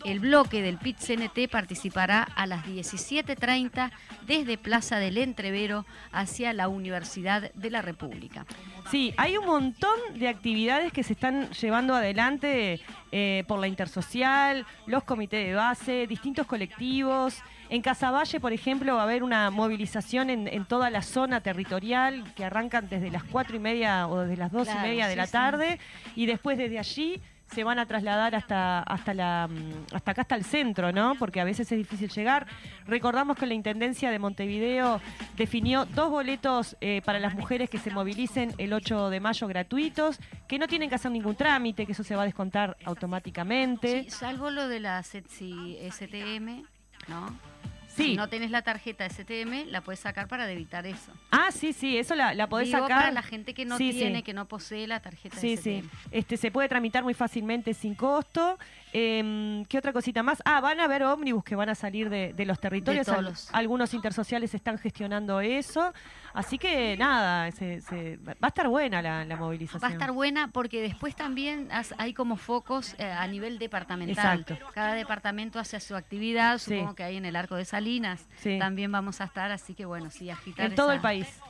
[0.05, 3.91] El bloque del PIT-CNT participará a las 17.30
[4.27, 8.45] desde Plaza del Entrevero hacia la Universidad de la República.
[8.91, 12.81] Sí, hay un montón de actividades que se están llevando adelante
[13.13, 17.43] eh, por la Intersocial, los comités de base, distintos colectivos.
[17.71, 22.35] En Casaballe, por ejemplo, va a haber una movilización en, en, toda la zona territorial
[22.35, 25.15] que arrancan desde las cuatro y media o desde las dos claro, y media de
[25.15, 26.13] sí, la tarde sí.
[26.23, 27.21] y después desde allí
[27.53, 29.49] se van a trasladar hasta hasta la
[29.93, 31.15] hasta acá hasta el centro, ¿no?
[31.19, 32.47] Porque a veces es difícil llegar.
[32.87, 35.01] Recordamos que la Intendencia de Montevideo
[35.37, 40.19] definió dos boletos eh, para las mujeres que se movilicen el 8 de mayo gratuitos,
[40.49, 44.05] que no tienen que hacer ningún trámite, que eso se va a descontar automáticamente.
[44.05, 46.65] Sí, salvo lo de la STM,
[47.09, 47.54] ¿no?
[47.95, 48.05] Sí.
[48.11, 51.13] Si no tenés la tarjeta STM, la puedes sacar para evitar eso.
[51.31, 52.99] Ah, sí, sí, eso la, la podés Digo, sacar.
[52.99, 54.23] para la gente que no sí, tiene, sí.
[54.25, 55.63] que no posee la tarjeta sí, STM.
[55.63, 58.59] Sí, este, se puede tramitar muy fácilmente sin costo.
[58.97, 60.41] Eh, ¿Qué otra cosita más?
[60.45, 63.05] Ah, van a haber ómnibus que van a salir de, de los territorios.
[63.05, 63.49] De todos.
[63.53, 65.93] Algunos intersociales están gestionando eso.
[66.33, 69.83] Así que nada, se, se, va a estar buena la, la, movilización.
[69.83, 74.41] Va a estar buena porque después también hay como focos eh, a nivel departamental.
[74.41, 74.67] Exacto.
[74.73, 76.97] Cada departamento hace su actividad, supongo sí.
[76.97, 78.59] que hay en el Arco de Salinas sí.
[78.61, 81.41] también vamos a estar, así que bueno, sí, agitar En todo el país.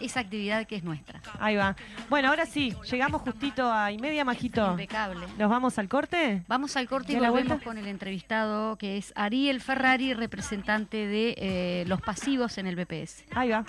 [0.00, 1.20] Esa actividad que es nuestra.
[1.38, 1.76] Ahí va.
[2.08, 4.70] Bueno, ahora sí, llegamos justito a y media, Majito.
[4.72, 5.26] Impecable.
[5.38, 6.42] ¿Nos vamos al corte?
[6.48, 11.84] Vamos al corte y volvemos con el entrevistado que es Ariel Ferrari, representante de eh,
[11.86, 13.24] los pasivos en el BPS.
[13.32, 13.64] Ahí va.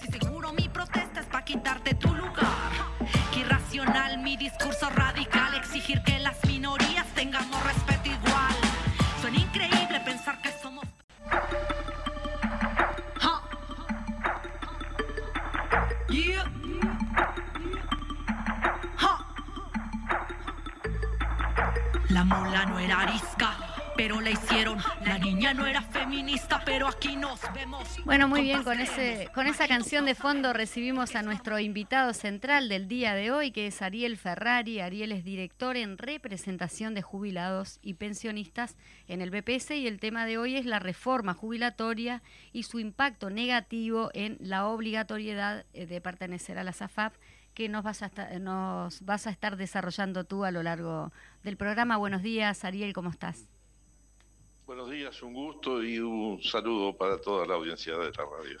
[0.00, 2.70] Si seguro mi protesta es para quitarte tu lugar.
[3.34, 7.89] Que irracional mi discurso radical, exigir que las minorías tengamos respeto
[22.10, 23.56] La mula no era arisca
[24.00, 24.78] pero la hicieron.
[25.04, 27.86] La niña no era feminista, pero aquí nos vemos.
[28.06, 32.70] Bueno, muy bien, con ese con esa canción de fondo recibimos a nuestro invitado central
[32.70, 34.80] del día de hoy, que es Ariel Ferrari.
[34.80, 38.74] Ariel es director en representación de jubilados y pensionistas
[39.06, 42.22] en el BPS y el tema de hoy es la reforma jubilatoria
[42.54, 47.12] y su impacto negativo en la obligatoriedad eh, de pertenecer a la SAFAP
[47.60, 51.58] que nos vas, a estar, nos vas a estar desarrollando tú a lo largo del
[51.58, 51.98] programa.
[51.98, 53.50] Buenos días, Ariel, ¿cómo estás?
[54.66, 58.58] Buenos días, un gusto y un saludo para toda la audiencia de la radio.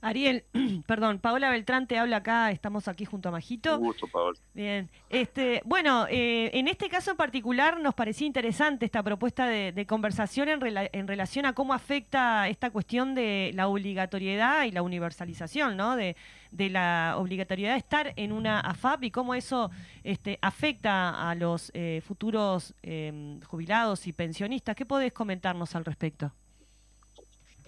[0.00, 0.44] Ariel,
[0.86, 3.78] perdón, Paola Beltrán te habla acá, estamos aquí junto a Majito.
[3.78, 4.38] Un gusto, Paola.
[4.54, 9.86] Bien, este, bueno, eh, en este caso en particular nos parecía interesante esta propuesta de,
[9.86, 10.60] conversación en,
[10.92, 15.96] en, relación a cómo afecta esta cuestión de la obligatoriedad y la universalización, ¿no?
[15.96, 16.16] De,
[16.50, 19.70] de la obligatoriedad de estar en una AFAP y cómo eso
[20.02, 24.74] este, afecta a los eh, futuros em, jubilados y pensionistas.
[24.74, 26.32] ¿Qué podés comentarnos al respecto?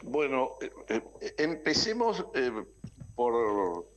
[0.03, 0.71] Bueno, eh,
[1.21, 2.25] eh, empecemos
[3.15, 3.89] por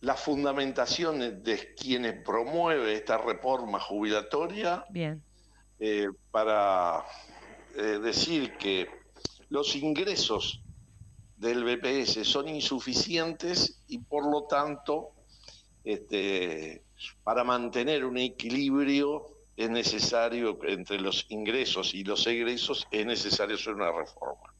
[0.00, 4.84] la fundamentación de quienes promueve esta reforma jubilatoria.
[4.90, 5.22] Bien.
[6.30, 7.04] para
[8.02, 8.86] decir que
[9.48, 10.62] los ingresos
[11.36, 15.12] del BPS son insuficientes y por lo tanto
[15.84, 16.82] este,
[17.24, 23.74] para mantener un equilibrio es necesario entre los ingresos y los egresos es necesario hacer
[23.74, 24.54] una reforma.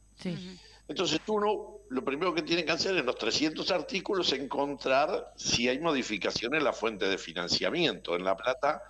[0.87, 5.67] Entonces uno lo primero que tiene que hacer en los 300 artículos es encontrar si
[5.67, 8.81] hay modificaciones en la fuente de financiamiento, en la plata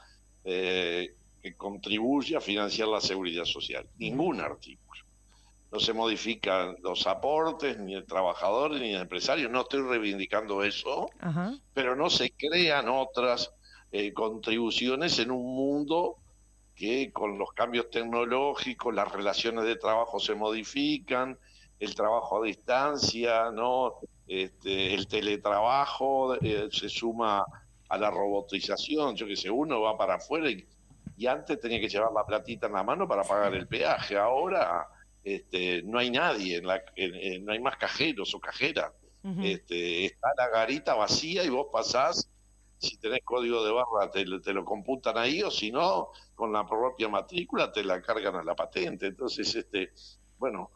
[0.44, 3.88] eh, que contribuye a financiar la seguridad social.
[3.98, 5.02] Ningún artículo.
[5.72, 11.10] No se modifican los aportes, ni el trabajador, ni el empresario, no estoy reivindicando eso,
[11.74, 13.52] pero no se crean otras
[13.92, 16.18] eh, contribuciones en un mundo
[16.76, 21.38] que con los cambios tecnológicos, las relaciones de trabajo se modifican,
[21.80, 23.96] el trabajo a distancia, no
[24.28, 27.46] este, el teletrabajo eh, se suma
[27.90, 30.66] a la robotización, yo que sé, uno va para afuera y,
[31.18, 34.88] y antes tenía que llevar la platita en la mano para pagar el peaje, ahora
[35.24, 36.82] este, no hay nadie, en la,
[37.42, 38.92] no hay más cajeros o cajeras.
[39.44, 42.30] este, está la garita vacía y vos pasás,
[42.82, 47.08] si tenés código de barra te, lo computan ahí o si no, con la propia
[47.08, 49.06] matrícula te la cargan a la patente.
[49.06, 49.92] Entonces, este,
[50.40, 50.72] bueno,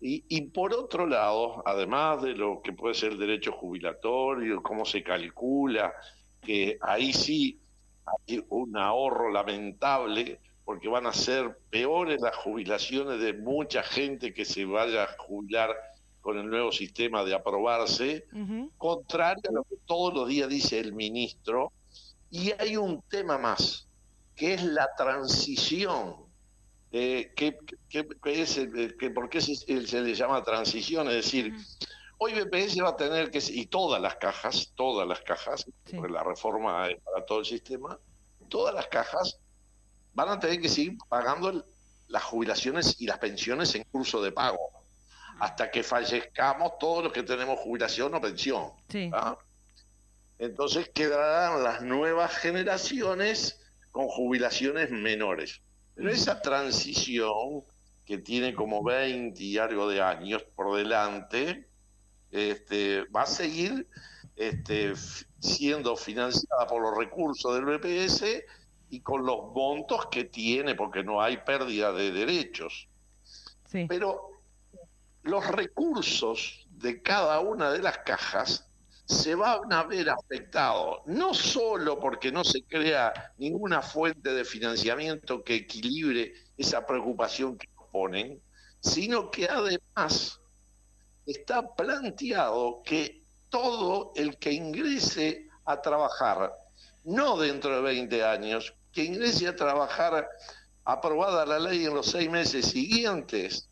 [0.00, 4.84] y, y por otro lado, además de lo que puede ser el derecho jubilatorio, cómo
[4.84, 5.92] se calcula,
[6.40, 7.60] que ahí sí
[8.04, 14.44] hay un ahorro lamentable, porque van a ser peores las jubilaciones de mucha gente que
[14.44, 15.74] se vaya a jubilar
[16.28, 18.26] con el nuevo sistema de aprobarse,
[18.76, 21.72] contrario a lo que todos los días dice el ministro.
[22.30, 23.88] Y hay un tema más,
[24.36, 26.16] que es la transición.
[26.92, 27.58] Eh, que,
[28.24, 28.60] es,
[28.98, 31.08] que, ¿Por qué se, se, le llama transición?
[31.08, 31.54] Es decir,
[32.18, 36.24] hoy BPS va a tener que, y todas las cajas, todas las cajas, porque la
[36.24, 37.98] reforma es para todo el sistema,
[38.50, 39.40] todas las cajas
[40.12, 41.64] van a tener que seguir pagando
[42.08, 44.77] las jubilaciones y las pensiones en curso de pago
[45.38, 48.72] hasta que fallezcamos todos los que tenemos jubilación o pensión.
[50.38, 55.60] Entonces quedarán las nuevas generaciones con jubilaciones menores.
[55.94, 57.64] Pero esa transición,
[58.04, 61.68] que tiene como 20 y algo de años por delante,
[62.30, 63.88] este, va a seguir
[64.36, 64.94] este,
[65.40, 68.44] siendo financiada por los recursos del BPS
[68.90, 72.88] y con los montos que tiene, porque no hay pérdida de derechos.
[73.88, 74.27] Pero
[75.28, 78.66] los recursos de cada una de las cajas
[79.04, 85.42] se van a ver afectados, no solo porque no se crea ninguna fuente de financiamiento
[85.44, 88.40] que equilibre esa preocupación que nos ponen,
[88.80, 90.40] sino que además
[91.26, 96.52] está planteado que todo el que ingrese a trabajar,
[97.04, 100.28] no dentro de 20 años, que ingrese a trabajar
[100.84, 103.68] aprobada la ley en los seis meses siguientes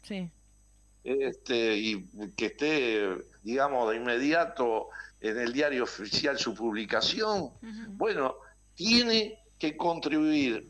[1.06, 2.04] este, y
[2.36, 3.08] que esté,
[3.42, 4.88] digamos, de inmediato
[5.20, 7.52] en el diario oficial su publicación,
[7.90, 8.36] bueno,
[8.74, 10.68] tiene que contribuir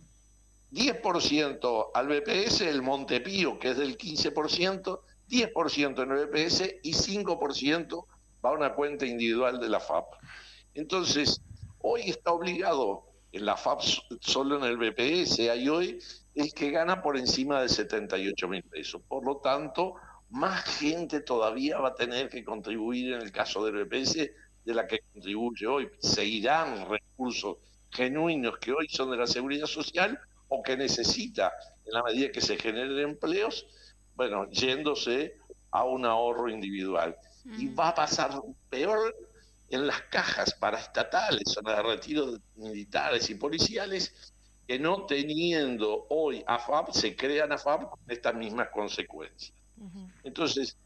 [0.73, 8.07] 10% al BPS, el Montepío, que es del 15%, 10% en el BPS y 5%
[8.45, 10.05] va a una cuenta individual de la FAP.
[10.75, 11.41] Entonces,
[11.79, 13.81] hoy está obligado en la FAP
[14.21, 15.99] solo en el BPS hay hoy
[16.35, 19.01] el que gana por encima de 78 mil pesos.
[19.09, 19.95] Por lo tanto,
[20.31, 24.31] más gente todavía va a tener que contribuir en el caso del BPS
[24.65, 25.89] de la que contribuye hoy.
[25.99, 27.59] Seguirán recursos
[27.91, 31.53] genuinos que hoy son de la seguridad social o que necesita,
[31.85, 33.67] en la medida que se generen empleos,
[34.15, 35.37] bueno, yéndose
[35.71, 37.17] a un ahorro individual.
[37.59, 39.15] Y va a pasar peor
[39.71, 44.35] en las cajas paraestatales en el retiro de militares y policiales
[44.67, 49.53] que no teniendo hoy AFAP, se crean AFAP con estas mismas consecuencias.
[50.25, 50.77] Entonces,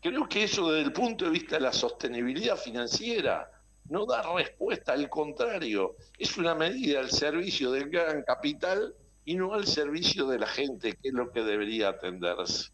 [0.00, 3.50] creo que eso desde el punto de vista de la sostenibilidad financiera
[3.88, 8.94] no da respuesta, al contrario, es una medida al servicio del gran capital
[9.24, 12.70] y no al servicio de la gente, que es lo que debería atenderse.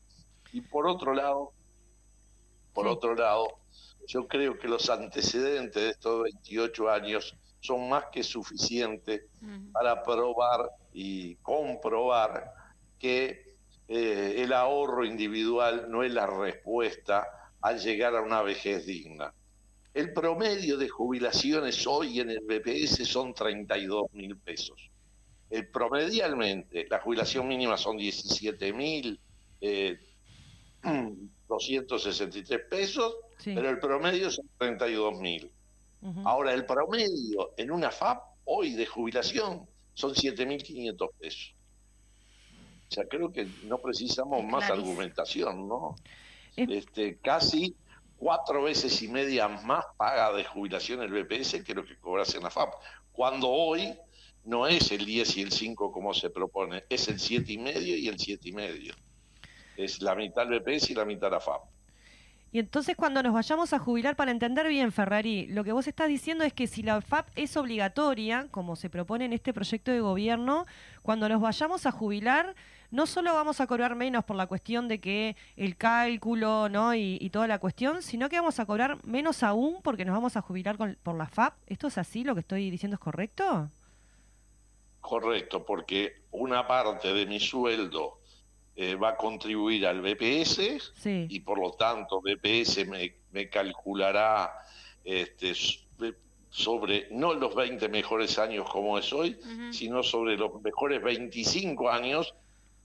[0.52, 1.52] Y por otro lado,
[2.72, 3.58] por otro lado,
[4.06, 9.22] yo creo que los antecedentes de estos 28 años son más que suficientes
[9.72, 12.52] para probar y comprobar
[12.98, 13.51] que
[13.88, 17.26] eh, el ahorro individual no es la respuesta
[17.60, 19.32] al llegar a una vejez digna.
[19.94, 24.90] El promedio de jubilaciones hoy en el BPS son 32 mil pesos.
[25.50, 29.20] El promedialmente, la jubilación mínima son 17 mil
[31.48, 35.52] 263 eh, pesos, pero el promedio son 32 mil.
[36.24, 41.54] Ahora, el promedio en una FAP hoy de jubilación son 7.500 pesos.
[42.92, 45.96] O sea, creo que no precisamos más argumentación, ¿no?
[46.54, 47.74] Este, casi
[48.18, 52.42] cuatro veces y media más paga de jubilación el BPS que lo que cobras en
[52.42, 52.74] la FAP.
[53.10, 53.94] Cuando hoy
[54.44, 57.96] no es el 10 y el 5 como se propone, es el 7 y medio
[57.96, 58.94] y el 7 y medio.
[59.78, 61.62] Es la mitad el BPS y la mitad la FAP.
[62.54, 66.08] Y entonces cuando nos vayamos a jubilar, para entender bien, Ferrari, lo que vos estás
[66.08, 70.00] diciendo es que si la FAP es obligatoria, como se propone en este proyecto de
[70.00, 70.66] gobierno,
[71.00, 72.54] cuando nos vayamos a jubilar,
[72.92, 76.94] no solo vamos a cobrar menos por la cuestión de que el cálculo ¿no?
[76.94, 80.42] y, toda la cuestión, sino que vamos a cobrar menos aún porque nos vamos a
[80.42, 81.54] jubilar por la FAP.
[81.66, 82.22] ¿Esto es así?
[82.22, 83.70] ¿Lo que estoy diciendo es correcto?
[85.00, 88.20] Correcto, porque una parte de mi sueldo
[88.74, 90.60] eh, va a contribuir al BPS
[91.04, 94.50] y por lo tanto BPS me, calculará
[95.04, 95.52] este,
[96.48, 99.38] sobre no los 20 mejores años como es hoy,
[99.72, 102.34] sino sobre los mejores 25 años,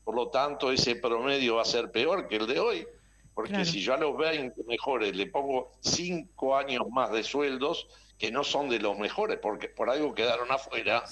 [0.08, 2.88] por lo tanto ese promedio va a ser peor que el de hoy,
[3.34, 8.32] porque si yo a los 20 mejores le pongo 5 años más de sueldos, que
[8.32, 11.04] no son de los mejores, porque por algo quedaron afuera,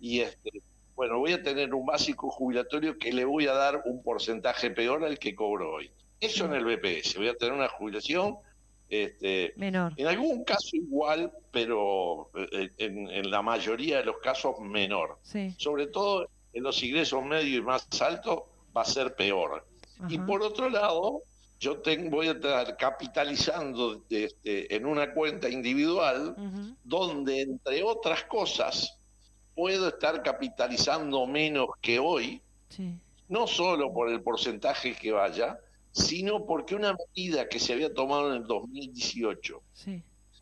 [0.00, 0.50] y este
[0.96, 5.04] bueno, voy a tener un básico jubilatorio que le voy a dar un porcentaje peor
[5.04, 5.92] al que cobro hoy.
[6.18, 8.38] Eso en el BPS, voy a tener una jubilación
[8.88, 9.92] este, menor.
[9.96, 15.20] En algún caso igual, pero eh, en, la mayoría de los casos menor.
[15.56, 18.44] Sobre todo en los ingresos medios y más altos
[18.74, 19.66] va a ser peor.
[20.08, 21.22] Y por otro lado,
[21.60, 26.36] yo tengo, voy a estar capitalizando este, en una cuenta individual
[26.82, 28.98] donde, entre otras cosas,
[29.54, 32.42] puedo estar capitalizando menos que hoy,
[33.28, 35.58] no solo por el porcentaje que vaya,
[35.92, 39.62] sino porque una medida que se había tomado en el 2018,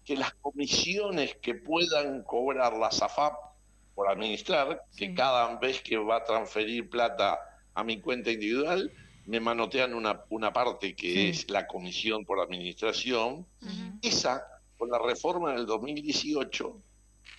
[0.05, 3.52] que las comisiones que puedan cobrar la SAFAP
[3.95, 7.39] por administrar, que cada vez que va a transferir plata
[7.75, 8.91] a mi cuenta individual,
[9.27, 13.47] me manotean una, una parte que es la comisión por administración,
[14.03, 14.45] esa,
[14.77, 16.81] con la reforma del 2018,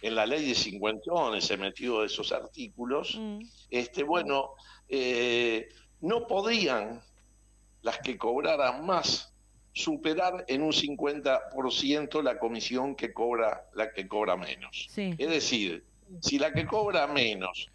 [0.01, 3.39] en la ley de cincuentones se metió esos artículos, mm.
[3.70, 4.51] este, bueno,
[4.89, 5.70] eh,
[6.01, 7.01] no podían
[7.82, 9.34] las que cobraran más
[9.74, 14.89] superar en un 50% la comisión que cobra la que cobra menos.
[14.95, 15.84] Es decir,
[16.22, 17.70] si la que cobra menos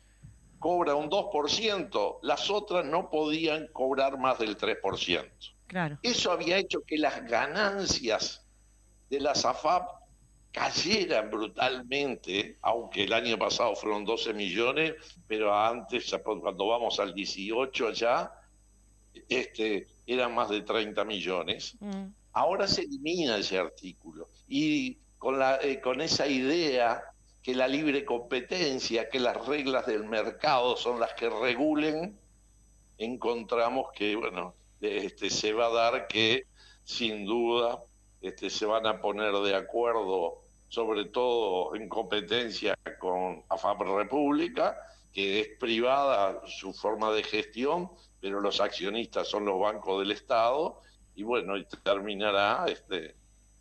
[0.58, 5.30] cobra un 2%, las otras no podían cobrar más del 3%.
[5.66, 5.98] Claro.
[6.02, 8.44] Eso había hecho que las ganancias
[9.10, 9.98] de la SAFAP
[10.50, 14.94] cayeran brutalmente, aunque el año pasado fueron 12 millones,
[15.26, 18.32] pero antes, cuando vamos al 18 ya,
[19.28, 21.76] este, eran más de 30 millones.
[21.80, 22.06] Mm.
[22.32, 27.02] Ahora se elimina ese artículo y con, la, eh, con esa idea
[27.48, 32.20] que la libre competencia, que las reglas del mercado son las que regulen,
[32.98, 36.44] encontramos que, bueno, este, se va a dar que
[36.84, 37.82] sin duda
[38.20, 44.76] este, se van a poner de acuerdo, sobre todo en competencia con AFAP República,
[45.10, 47.90] que es privada su forma de gestión,
[48.20, 50.82] pero los accionistas son los bancos del Estado,
[51.14, 53.16] y bueno, y terminará este,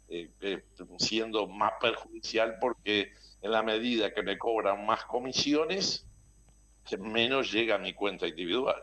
[0.09, 0.63] eh, eh,
[0.97, 6.05] siendo más perjudicial porque en la medida que me cobran más comisiones,
[6.97, 8.81] menos llega a mi cuenta individual.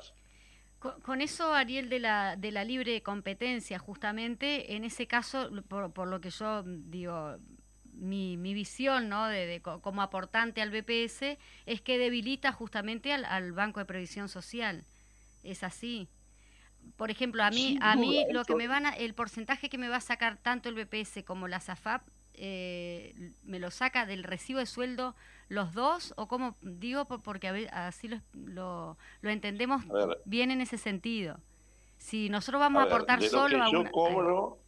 [1.03, 6.21] Con, eso, Ariel, de la, de la libre competencia, justamente, en ese caso, por, lo
[6.21, 7.39] que yo digo,
[7.95, 9.27] mi, mi visión ¿no?
[9.27, 14.85] de, como aportante al BPS es que debilita justamente al, Banco de Previsión Social.
[15.43, 16.09] Es así.
[16.97, 19.89] Por ejemplo, a mí, a mí lo que me van a, el porcentaje que me
[19.89, 22.03] va a sacar tanto el BPS como la SAFAP
[22.37, 25.15] eh, me lo saca del recibo de sueldo
[25.49, 28.19] los dos o como digo porque así lo,
[29.23, 29.85] lo, entendemos
[30.25, 31.39] bien en ese sentido.
[31.97, 34.59] Si nosotros vamos a, aportar solo a yo cobro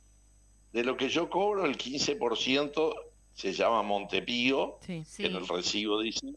[0.73, 2.95] de lo que yo cobro el 15%
[3.33, 6.35] se llama Montepío que en el recibo dice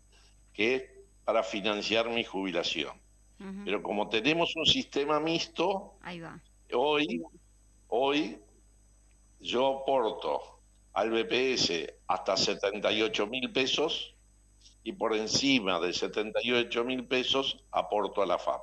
[0.52, 0.84] que es
[1.26, 3.00] para financiar mi jubilación
[3.64, 5.94] pero como tenemos un sistema mixto
[6.74, 7.24] hoy
[7.88, 8.38] hoy
[9.40, 10.60] yo aporto
[10.94, 14.16] al BPS hasta 78 mil pesos
[14.84, 18.62] y por encima de 78 mil pesos aporto a la FAP.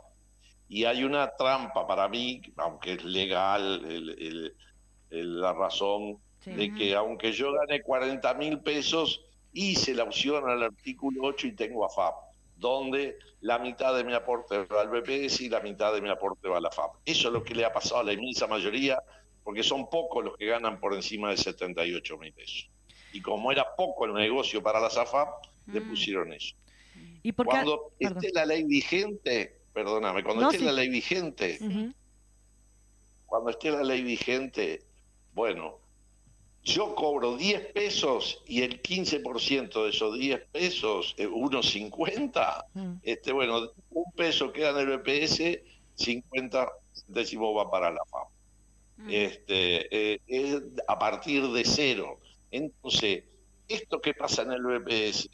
[0.68, 3.82] Y hay una trampa para mí, aunque es legal
[5.10, 11.22] la razón de que aunque yo gane 40 mil pesos, hice la opción al artículo
[11.24, 12.14] 8 y tengo a FAP,
[12.56, 16.48] donde la mitad de mi aporte va al BPS y la mitad de mi aporte
[16.48, 16.96] va a la FAP.
[17.04, 19.02] Eso es lo que le ha pasado a la inmensa mayoría,
[19.44, 22.70] porque son pocos los que ganan por encima de 78 mil pesos.
[23.12, 25.88] Y como era poco el negocio para la SAFAP, le mm.
[25.88, 26.56] pusieron eso.
[27.22, 31.58] ¿Y cuando esté la ley vigente, perdóname, cuando esté la ley vigente,
[33.26, 34.82] cuando esté la ley vigente,
[35.34, 35.78] bueno,
[36.66, 42.92] yo cobro 10 pesos y el 15% de esos 10 pesos, eh, unos 50, mm.
[43.04, 45.60] este, bueno, un peso queda en el BPS,
[45.94, 46.68] 50
[47.06, 48.28] décimos va para la FAP.
[48.96, 49.08] Mm.
[49.10, 52.18] Este, eh, es a partir de cero.
[52.50, 53.22] Entonces,
[53.68, 55.30] esto que pasa en el BPS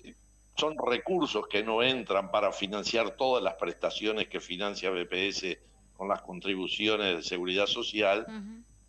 [0.54, 5.56] son recursos que no entran para financiar todas las prestaciones que financia BPS
[5.96, 8.26] con las contribuciones de seguridad social,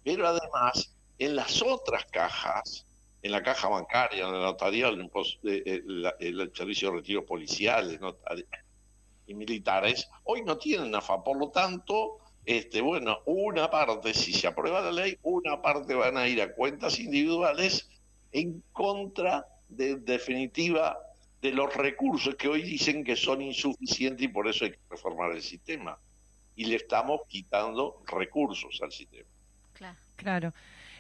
[0.04, 0.94] pero además
[1.26, 2.86] en las otras cajas,
[3.21, 5.09] en la caja bancaria, en la notarial, en
[5.43, 7.99] el, el, servicio de retiros policiales
[9.26, 14.47] y militares, hoy no tienen AFA, por lo tanto, este, bueno, una parte, si se
[14.47, 17.89] aprueba la ley, una parte van a ir a cuentas individuales
[18.34, 20.97] en contra de definitiva
[21.41, 25.32] de los recursos que hoy dicen que son insuficientes y por eso hay que reformar
[25.32, 25.97] el sistema.
[26.55, 29.30] Y le estamos quitando recursos al sistema.
[29.74, 29.97] Claro.
[30.15, 30.53] claro.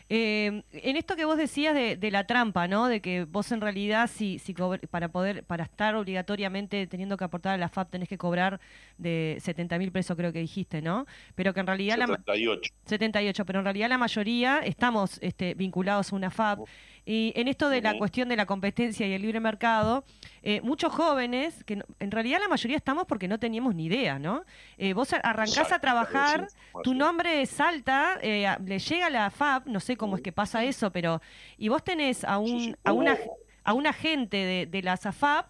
[0.09, 2.87] Eh, en esto que vos decías de, la trampa, ¿no?
[2.87, 7.53] De que vos en realidad, si, si para poder, para estar obligatoriamente teniendo que aportar
[7.53, 8.59] a la FAP, tenés que cobrar
[8.97, 11.05] de 70 mil pesos, creo que dijiste, ¿no?
[11.35, 12.73] Pero que en realidad 78.
[12.73, 16.59] la 78, pero en realidad la mayoría estamos este, vinculados a una FAP.
[17.05, 20.05] Y en esto de la cuestión de la competencia y el libre mercado,
[20.45, 24.43] eh, muchos jóvenes, que en realidad la mayoría estamos porque no teníamos ni idea, ¿no?
[24.77, 26.49] Eh, vos arrancás a trabajar,
[26.83, 30.91] tu nombre salta, eh, le llega la FAP, no sé cómo es que pasa eso,
[30.91, 31.21] pero.
[31.57, 33.17] Y vos tenés a, un, a, una,
[33.63, 35.47] a un agente de, de la SAFAP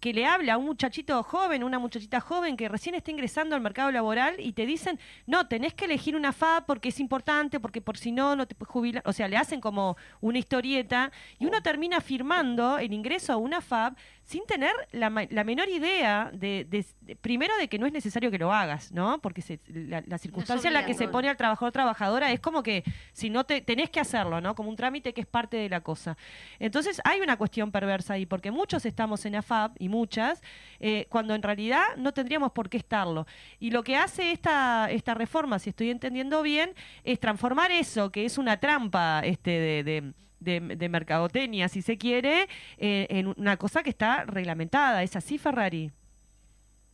[0.00, 3.60] que le habla a un muchachito joven, una muchachita joven que recién está ingresando al
[3.60, 7.80] mercado laboral y te dicen, no, tenés que elegir una FAB porque es importante, porque
[7.80, 9.02] por si no, no te puedes jubilar.
[9.06, 13.60] O sea, le hacen como una historieta y uno termina firmando el ingreso a una
[13.60, 13.94] FAB
[14.26, 16.84] sin tener la, menor idea de,
[17.20, 19.20] primero de que no es necesario que lo hagas, ¿no?
[19.20, 22.82] Porque la, circunstancia en la que se pone al trabajador trabajadora es como que
[23.12, 24.56] si no te tenés que hacerlo, ¿no?
[24.56, 26.16] Como un trámite que es parte de la cosa.
[26.58, 30.42] Entonces hay una cuestión perversa ahí, porque muchos estamos en AFAP y muchas,
[30.78, 33.26] eh, cuando en realidad no tendríamos por qué estarlo.
[33.58, 36.74] Y lo que hace esta, esta reforma, si estoy entendiendo bien,
[37.04, 39.50] es transformar eso, que es una trampa este,
[39.82, 45.02] de de, mercadotecnia, si se quiere, eh, en una cosa que está reglamentada.
[45.02, 45.90] ¿Es así, Ferrari?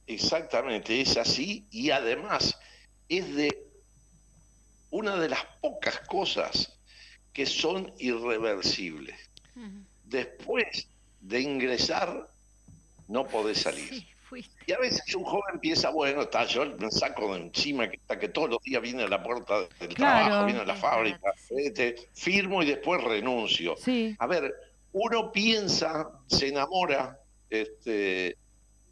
[0.07, 2.59] Exactamente, es así y además
[3.09, 3.51] es de
[4.91, 6.79] una de las pocas cosas
[7.33, 9.17] que son irreversibles.
[10.05, 10.89] Después
[11.21, 12.29] de ingresar,
[13.09, 14.07] no podés salir.
[14.67, 18.19] Y a veces un joven piensa, bueno, está, yo me saco de encima que, está,
[18.19, 21.97] que todos los días viene a la puerta del trabajo, viene a la fábrica, este,
[22.15, 23.75] firmo y después renuncio.
[24.19, 24.55] A ver,
[24.93, 27.19] uno piensa, se enamora,
[27.51, 28.39] este,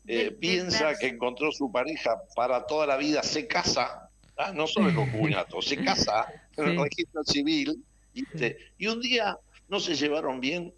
[0.06, 4.52] eh, piensa que encontró su pareja para toda la vida, se casa, ¿ah?
[4.52, 7.82] no solo el concubinato, se casa en el registro civil,
[8.12, 9.38] y un día
[9.68, 10.74] no se llevaron bien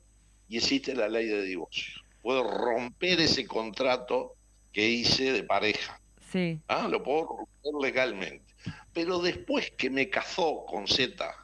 [0.49, 2.01] y existe la ley de divorcio.
[2.23, 4.37] Puedo romper ese contrato
[4.73, 6.01] que hice de pareja.
[6.31, 6.61] Sí.
[6.68, 8.55] Ah, lo puedo romper legalmente.
[8.93, 11.35] Pero después que me casó con Z,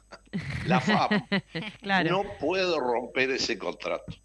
[0.65, 1.11] la FAP,
[2.05, 4.15] no puedo romper ese contrato.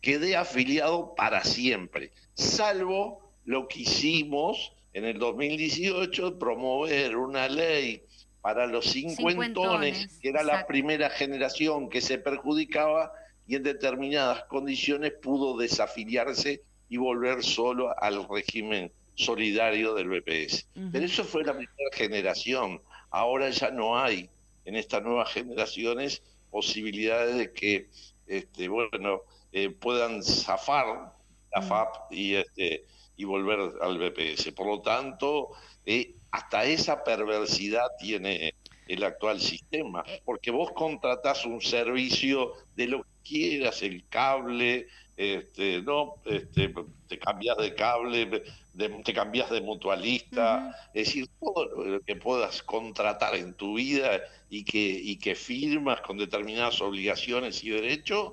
[0.00, 8.02] Quedé afiliado para siempre, salvo lo que hicimos en el 2018, promover una ley
[8.40, 13.12] para los cincuentones, que era la primera generación que se perjudicaba
[13.50, 20.68] y en determinadas condiciones pudo desafiliarse y volver solo al régimen solidario del BPS.
[20.92, 22.80] Pero eso fue la primera generación.
[23.10, 24.30] Ahora ya no hay
[24.64, 27.90] en estas nuevas generaciones posibilidades de que
[28.28, 31.12] este, bueno, eh, puedan zafar
[31.52, 32.86] la FAP y, este,
[33.16, 34.52] y volver al BPS.
[34.52, 35.48] Por lo tanto,
[35.84, 38.54] eh, hasta esa perversidad tiene
[38.92, 40.22] el actual sistema, Eh.
[40.24, 44.86] porque vos contratás un servicio de lo que quieras, el cable,
[45.16, 46.72] este, no, este,
[47.06, 48.26] te cambias de cable,
[48.72, 54.22] de- te cambias de mutualista, es decir, todo lo que puedas contratar en tu vida
[54.48, 58.32] y que, y que firmas con determinadas obligaciones y derechos,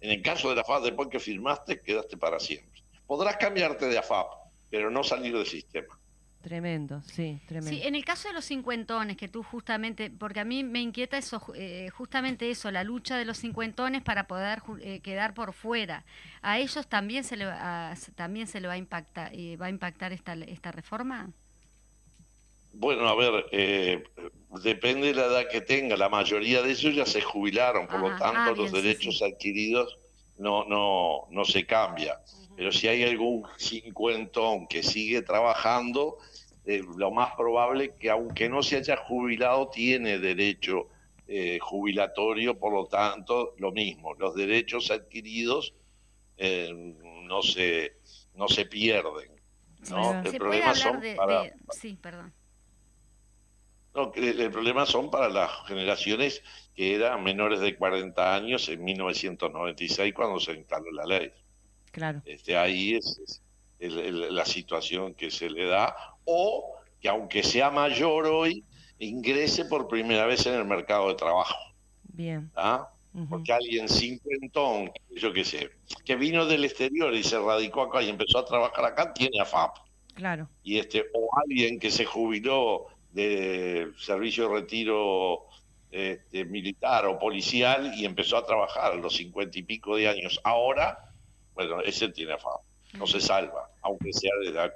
[0.00, 2.82] en el caso de la FAP, después que firmaste, quedaste para siempre.
[3.06, 4.26] Podrás cambiarte de AFAP,
[4.68, 5.98] pero no salir del sistema.
[6.42, 7.80] Tremendo, sí, tremendo.
[7.80, 11.16] Sí, en el caso de los cincuentones, que tú justamente, porque a mí me inquieta
[11.16, 15.34] eso, ju- eh, justamente eso, la lucha de los cincuentones para poder ju- eh, quedar
[15.34, 16.04] por fuera.
[16.42, 19.66] ¿A ellos también se le va a, también se le va a impactar, eh, va
[19.66, 21.30] a impactar esta, esta reforma?
[22.72, 24.02] Bueno, a ver, eh,
[24.62, 25.96] depende de la edad que tenga.
[25.96, 29.24] La mayoría de ellos ya se jubilaron, por lo tanto Ah, los bien, derechos sí.
[29.24, 29.98] adquiridos
[30.38, 32.18] no, no, no se cambia.
[32.56, 36.16] Pero si hay algún cincuentón que sigue trabajando,
[36.64, 40.88] eh, lo más probable es que aunque no se haya jubilado, tiene derecho
[41.28, 45.74] eh, jubilatorio, por lo tanto, lo mismo, los derechos adquiridos
[46.36, 46.70] eh,
[47.24, 47.96] no se
[48.34, 49.30] no se pierden.
[49.90, 50.12] ¿no?
[50.12, 52.32] El ¿Se puede problema son de, para- de- Sí, perdón.
[53.94, 56.42] no, el, el problema son para las generaciones
[56.74, 61.30] que eran menores de 40 años en 1996 cuando se instaló la ley.
[61.90, 62.22] Claro.
[62.24, 63.42] Este, ahí es, es
[63.82, 68.64] el- el- la situación que se le da, o que aunque sea mayor hoy,
[68.98, 71.56] ingrese por primera vez en el mercado de trabajo.
[72.04, 72.50] Bien.
[72.56, 72.88] ¿ah?
[73.28, 75.70] Porque alguien cincuentón, yo qué sé,
[76.04, 79.76] que vino del exterior y se radicó acá y empezó a trabajar acá, tiene AFAP
[80.14, 80.48] Claro.
[80.62, 85.44] y este o alguien que se jubiló de servicio de retiro
[85.90, 90.40] este, militar o policial y empezó a trabajar a los cincuenta y pico de años
[90.44, 90.98] ahora
[91.54, 92.56] bueno ese tiene afán
[92.98, 94.30] no se salva aunque sea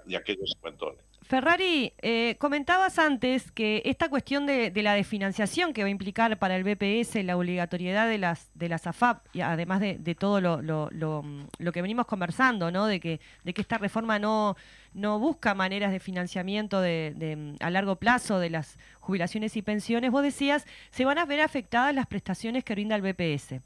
[0.06, 5.82] de, aquellos cincuentones Ferrari, eh, comentabas antes que esta cuestión de, de la desfinanciación que
[5.82, 9.80] va a implicar para el BPS la obligatoriedad de las de las AFAP, y además
[9.80, 12.86] de, de todo lo, lo- lo, mm, lo que venimos conversando, ¿no?
[12.86, 14.56] De que, de que esta reforma no,
[14.96, 20.10] no busca maneras de financiamiento de, mm, a largo plazo de las jubilaciones y pensiones,
[20.10, 23.60] vos decías, se van a ver afectadas las prestaciones que brinda el BPS.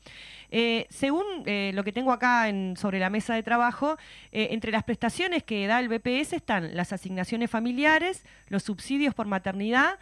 [0.51, 3.97] Eh, según eh, lo que tengo acá en, sobre la mesa de trabajo,
[4.33, 9.27] eh, entre las prestaciones que da el BPS están las asignaciones familiares, los subsidios por
[9.27, 10.01] maternidad,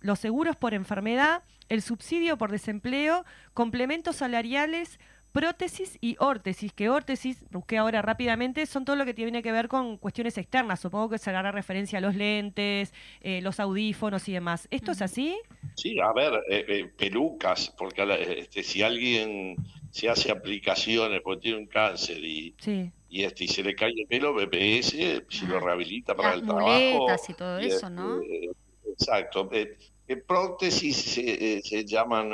[0.00, 5.00] los seguros por enfermedad, el subsidio por desempleo, complementos salariales,
[5.32, 9.68] prótesis y órtesis, que órtesis, busqué ahora rápidamente, son todo lo que tiene que ver
[9.68, 10.80] con cuestiones externas.
[10.80, 14.66] Supongo que se hará referencia a los lentes, eh, los audífonos y demás.
[14.70, 15.36] ¿Esto es así?
[15.74, 19.56] sí a ver eh, eh, pelucas porque a la- este, si alguien
[19.90, 22.90] se hace aplicaciones porque tiene un cáncer y Sí.
[23.08, 26.46] y este y se le cae el pelo BPS si lo rehabilita para Las el
[26.46, 28.20] trabajo muletas y todo y, eso, ¿no?
[28.20, 28.50] este,
[28.92, 29.76] exacto eh,
[30.08, 32.32] eh, prótesis se, se llaman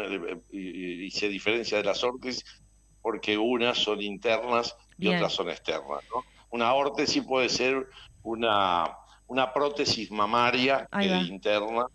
[0.50, 2.44] y, y se diferencia de las órtesis
[3.04, 5.16] porque unas son internas y Bien.
[5.16, 6.24] otras son externas ¿no?
[6.48, 7.86] una órtesis puede ser
[8.22, 8.96] una
[9.26, 10.88] una prótesis mamaria
[11.28, 11.86] interna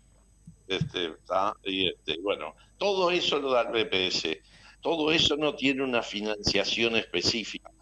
[0.68, 1.52] este, ¿tá?
[1.64, 4.38] y este, bueno todo eso lo da el BPS
[4.80, 7.72] todo eso no tiene una financiación específica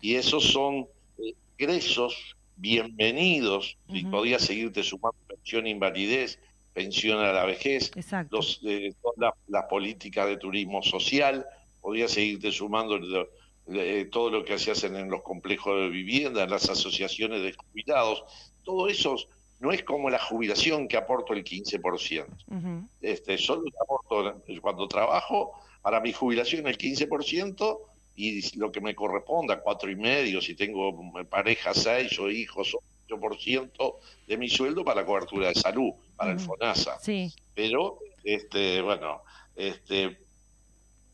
[0.00, 0.88] y esos son
[1.18, 6.40] eh, ingresos bienvenidos y podías seguirte sumando pensión invalidez,
[6.72, 8.36] pensión a la vejez, Exacto.
[8.36, 11.46] los, eh, todas las las políticas de turismo social,
[11.86, 13.28] podías seguirte sumando lo-
[13.68, 17.52] eh, todo lo que hacías en, en los complejos de vivienda, en las asociaciones de
[17.52, 18.24] jubilados,
[18.64, 19.14] todo eso
[19.60, 22.88] no es como la jubilación que aporto el 15% Ujú.
[23.00, 27.78] este, solo aporto cuando trabajo para mi jubilación el 15%
[28.16, 30.92] y lo que me corresponda, cuatro y medio, si tengo
[31.30, 32.76] pareja seis o hijos,
[33.08, 36.40] 8% de mi sueldo para la cobertura de salud, para el.
[36.40, 36.98] FONASA.
[36.98, 37.32] Sí.
[37.54, 39.22] Pero, este, bueno,
[39.54, 40.18] este,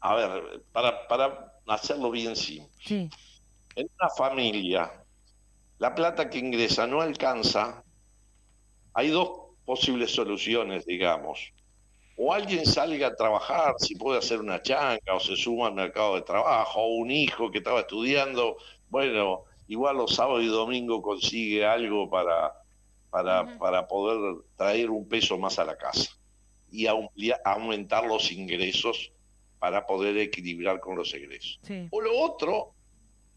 [0.02, 3.08] a ver, para, para hacerlo bien simple, Sí.
[3.76, 5.04] en una familia,
[5.78, 7.84] la plata que ingresa no alcanza,
[8.94, 9.30] hay dos
[9.64, 11.52] posibles soluciones, digamos.
[12.16, 16.16] O alguien salga a trabajar, si puede hacer una changa, o se suma al mercado
[16.16, 18.56] de trabajo, o un hijo que estaba estudiando,
[18.90, 22.52] bueno, igual los sábados y domingos consigue algo para,
[23.08, 26.10] para, para poder traer un peso más a la casa
[26.70, 26.86] y
[27.44, 29.12] aumentar los ingresos
[29.62, 31.60] para poder equilibrar con los egresos.
[31.62, 31.86] Sí.
[31.92, 32.74] O lo otro,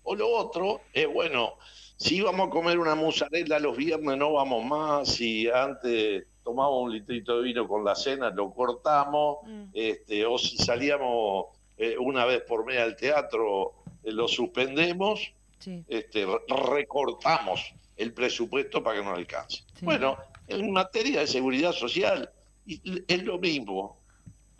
[0.01, 1.59] o lo otro es, bueno,
[1.97, 6.93] si vamos a comer una mozzarella los viernes no vamos más, si antes tomamos un
[6.93, 9.65] litrito de vino con la cena, lo cortamos, Mm.
[9.75, 11.45] este, o si salíamos
[11.77, 13.73] eh, una vez por mes al teatro,
[14.03, 15.83] eh, lo suspendemos, Sí.
[15.87, 16.39] este, re-
[16.71, 19.57] recortamos el presupuesto para que nos alcance.
[19.77, 19.85] Sí.
[19.85, 20.17] Bueno,
[20.47, 22.31] en materia de seguridad social
[22.65, 23.99] es lo mismo.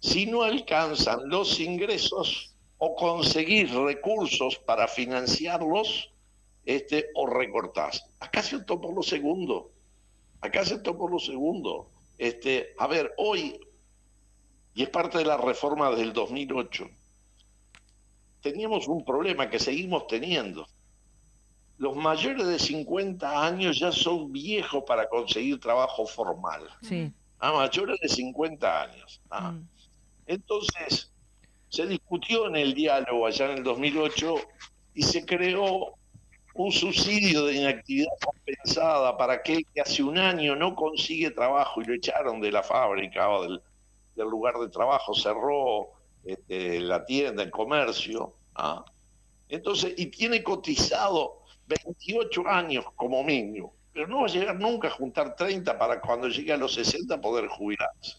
[0.06, 6.12] Si no alcanzan los ingresos o conseguir recursos para financiarlos,
[6.64, 8.06] este, o recortás.
[8.20, 9.72] Acá se por lo segundo.
[10.42, 11.90] Acá se por lo segundo.
[12.20, 13.60] Este, a ver, hoy,
[14.76, 16.88] y es parte de la reforma del 2008,
[18.42, 20.68] teníamos un problema que seguimos teniendo.
[21.80, 26.62] Los mayores de 50 años ya son viejos para conseguir trabajo formal.
[26.84, 27.12] Sí.
[27.40, 29.20] A mayores de 50 años.
[29.32, 29.52] Ah.
[29.52, 29.75] Mm.
[30.26, 31.12] Entonces,
[31.70, 34.36] se discutió en el diálogo allá en el 2008
[34.94, 35.96] y se creó
[36.56, 41.86] un subsidio de inactividad compensada para aquel que hace un año no consigue trabajo y
[41.86, 43.62] lo echaron de la fábrica o del,
[44.16, 45.90] lugar de trabajo, cerró
[46.24, 48.34] este, la tienda, el comercio.
[48.56, 48.86] ¿ah?
[49.50, 54.92] Entonces, y tiene cotizado 28 años como mínimo, pero no va a llegar nunca a
[54.92, 58.18] juntar 30 para cuando llegue a los 60 poder jubilarse.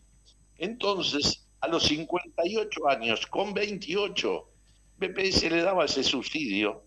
[0.58, 4.48] Entonces, a los 58 años, con 28,
[4.98, 6.86] BPS le daba ese subsidio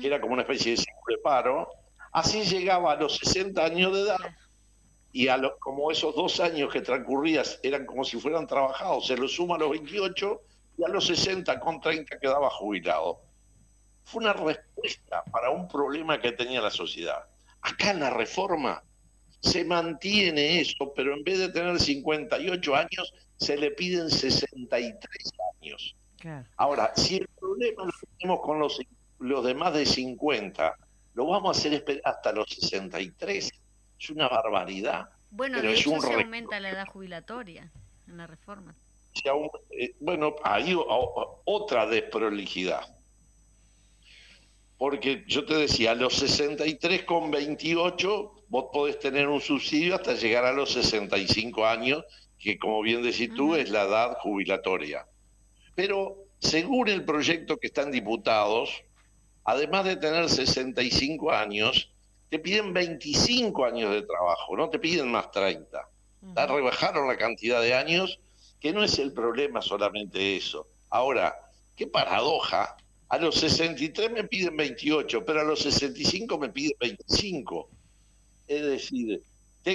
[0.00, 1.68] que era como una especie de seguro de paro,
[2.12, 4.18] así llegaba a los 60 años de edad
[5.12, 9.16] y a lo, como esos dos años que transcurrías eran como si fueran trabajados, se
[9.16, 10.40] lo suma a los 28
[10.78, 13.20] y a los 60 con 30 quedaba jubilado.
[14.02, 17.26] Fue una respuesta para un problema que tenía la sociedad.
[17.60, 18.82] Acá en la reforma
[19.40, 25.32] se mantiene eso, pero en vez de tener 58 años, se le piden 63
[25.62, 25.96] años.
[26.18, 26.46] Claro.
[26.56, 28.78] Ahora, si el problema lo tenemos con los
[29.20, 30.76] los de más de 50,
[31.14, 33.50] lo vamos a hacer esperar hasta los 63.
[33.98, 35.08] Es una barbaridad.
[35.30, 36.24] Bueno, Pero de es hecho un se récord.
[36.24, 37.70] aumenta la edad jubilatoria
[38.06, 38.76] en la reforma.
[39.12, 42.82] Si aún- eh, bueno, hay o- o- otra desprolijidad.
[44.76, 50.14] Porque yo te decía, a los 63 con 28, vos podés tener un subsidio hasta
[50.14, 52.04] llegar a los 65 años,
[52.38, 55.06] que como bien decís tú, es la edad jubilatoria.
[55.74, 58.82] Pero según el proyecto que están diputados,
[59.44, 61.90] además de tener 65 años,
[62.28, 65.88] te piden 25 años de trabajo, no te piden más 30.
[66.34, 68.20] Ya rebajaron la cantidad de años,
[68.60, 70.68] que no es el problema solamente eso.
[70.90, 71.34] Ahora,
[71.76, 72.76] qué paradoja,
[73.08, 77.70] a los 63 me piden 28, pero a los 65 me piden 25.
[78.46, 79.22] Es decir,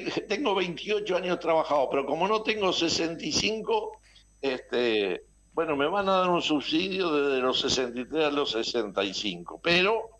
[0.02, 4.00] tengo 28 años trabajados, pero como no tengo 65,
[4.42, 5.24] este,
[5.54, 10.20] bueno, me van a dar un subsidio desde los 63 a los 65, pero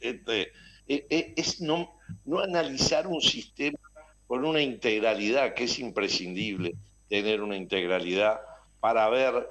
[0.00, 0.52] este,
[0.88, 1.94] e- e- es no,
[2.24, 3.78] no analizar un sistema
[4.26, 6.74] con una integralidad, que es imprescindible
[7.08, 8.40] tener una integralidad
[8.80, 9.48] para ver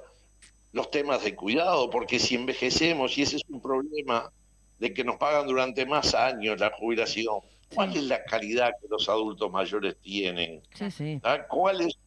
[0.72, 4.32] los temas de cuidado, porque si envejecemos, y ese es un problema
[4.78, 7.40] de que nos pagan durante más años la jubilación,
[7.74, 10.62] ¿cuál es la calidad que los adultos mayores tienen?
[10.74, 11.20] Sí, sí.
[11.22, 11.46] ¿Ah?
[11.48, 11.98] ¿Cuál es?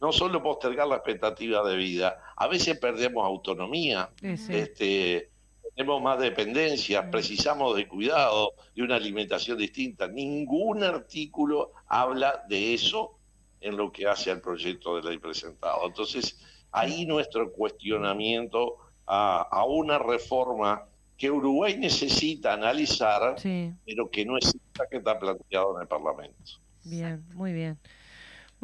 [0.00, 4.36] No solo postergar la expectativa de vida, a veces perdemos autonomía, sí.
[4.50, 5.30] este,
[5.74, 10.06] tenemos más dependencias, precisamos de cuidado, de una alimentación distinta.
[10.06, 13.18] Ningún artículo habla de eso
[13.60, 15.86] en lo que hace al proyecto de ley presentado.
[15.86, 16.38] Entonces,
[16.70, 18.76] ahí nuestro cuestionamiento
[19.06, 20.86] a, a una reforma
[21.16, 23.72] que Uruguay necesita analizar, Sí.
[23.86, 26.52] pero que no es esta que está planteado en el Parlamento.
[26.84, 27.78] Bien, muy bien.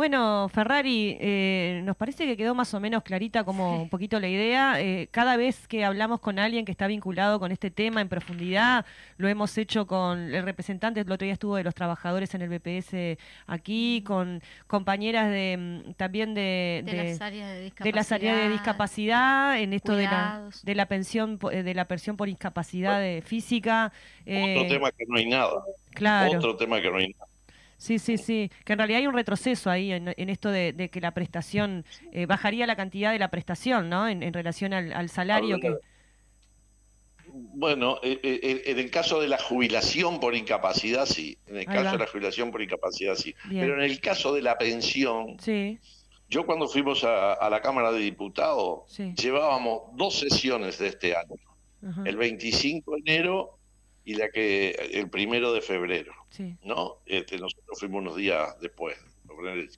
[0.01, 4.28] Bueno, Ferrari, eh, nos parece que quedó más o menos clarita como un poquito la
[4.28, 4.80] idea.
[4.80, 8.86] Eh, cada vez que hablamos con alguien que está vinculado con este tema en profundidad,
[9.18, 12.48] lo hemos hecho con el representante, el otro día estuvo de los trabajadores en el
[12.48, 17.84] BPS aquí, con compañeras de mm, también de, De, las áreas de discapacidad.
[17.84, 21.84] de las áreas de discapacidad, en esto de la, de la pensión eh, de la
[21.84, 23.92] pensión por incapacidad de física.
[24.24, 25.62] eh, Otro tema que no hay nada.
[25.92, 26.38] claro.
[26.38, 27.30] Otro tema que no hay nada.
[27.81, 28.51] Sí, sí, sí.
[28.66, 31.87] Que en realidad hay un retroceso ahí en, en esto de, de que la prestación,
[32.12, 34.07] eh, bajaría la cantidad de la prestación, ¿no?
[34.07, 35.74] En, en relación al, al salario que...
[37.33, 41.39] Bueno, eh, eh, en el caso de la jubilación por incapacidad, sí.
[41.47, 43.35] En el caso de la jubilación por incapacidad, sí.
[43.49, 43.62] Bien.
[43.62, 45.78] Pero en el caso de la pensión, Sí,
[46.28, 49.14] yo cuando fuimos a, a la Cámara de Diputados, sí.
[49.14, 51.37] llevábamos dos sesiones de este año.
[51.89, 53.59] ajá, El 25 de enero
[54.11, 56.56] y la que el primero de febrero, sí.
[56.64, 56.98] ¿no?
[57.06, 58.96] Este, nosotros fuimos unos días después,
[59.44, 59.70] el,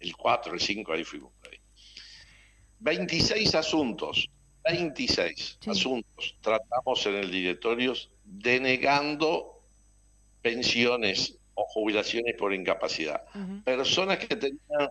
[0.00, 1.30] el 4, el 5, ahí fuimos.
[1.50, 1.58] ahí.
[2.80, 4.28] 26 asuntos,
[4.64, 5.70] 26 Sí.
[5.70, 7.92] asuntos tratamos en el directorio
[8.24, 9.62] denegando
[10.40, 13.24] pensiones o jubilaciones por incapacidad.
[13.64, 14.88] Personas que tenían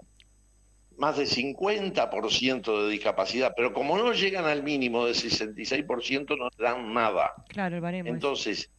[0.98, 6.94] más de 50% de discapacidad, pero como no llegan al mínimo de 66%, no dan
[6.94, 7.34] nada.
[7.50, 8.08] Claro, el baremo.
[8.10, 8.70] es- Entonces,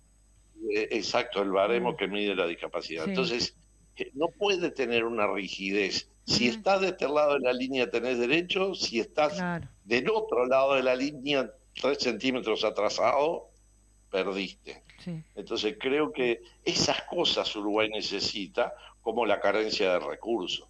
[0.74, 3.04] eh, exacto, el baremo que mide la discapacidad.
[3.04, 3.10] Sí.
[3.10, 3.56] Entonces,
[3.96, 8.18] eh, no puede tener una rigidez Si estás de este lado de la línea tenés
[8.18, 9.38] derecho, si estás
[9.84, 11.48] del otro lado de la línea
[11.80, 13.50] tres centímetros atrasado,
[14.10, 14.82] perdiste.
[15.36, 20.66] Entonces creo que esas cosas Uruguay necesita, como la carencia de recursos.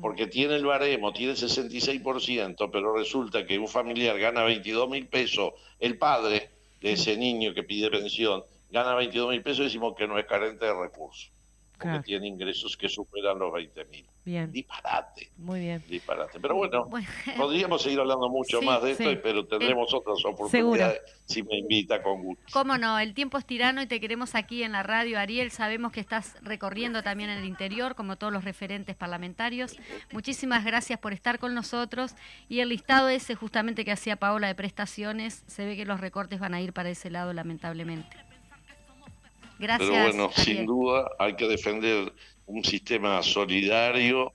[0.00, 5.08] Porque tiene el baremo, tiene el 66%, pero resulta que un familiar gana 22 mil
[5.08, 10.06] pesos, el padre de ese niño que pide pensión gana 22 mil pesos, decimos que
[10.06, 11.32] no es carente de recursos
[11.80, 14.06] porque tiene ingresos que superan los 20 mil.
[14.24, 14.52] Bien.
[14.52, 15.30] Disparate.
[15.38, 15.82] Muy bien.
[15.88, 16.38] Disparate.
[16.38, 16.88] Pero bueno,
[17.36, 22.22] podríamos seguir hablando mucho más de esto, pero tendremos otras oportunidades si me invita con
[22.22, 22.44] gusto.
[22.52, 25.50] Cómo no, el tiempo es tirano y te queremos aquí en la radio, Ariel.
[25.50, 29.76] Sabemos que estás recorriendo también en el interior, como todos los referentes parlamentarios.
[30.12, 32.14] Muchísimas gracias por estar con nosotros.
[32.48, 36.40] Y el listado ese justamente que hacía Paola de prestaciones, se ve que los recortes
[36.40, 38.29] van a ir para ese lado, lamentablemente.
[39.60, 42.12] Pero bueno, sin duda hay que defender
[42.46, 44.32] un sistema solidario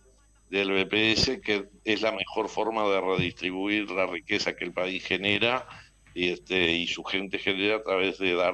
[0.49, 5.67] del BPS que es la mejor forma de redistribuir la riqueza que el país genera
[6.13, 8.53] y, este, y su gente genera a través de dar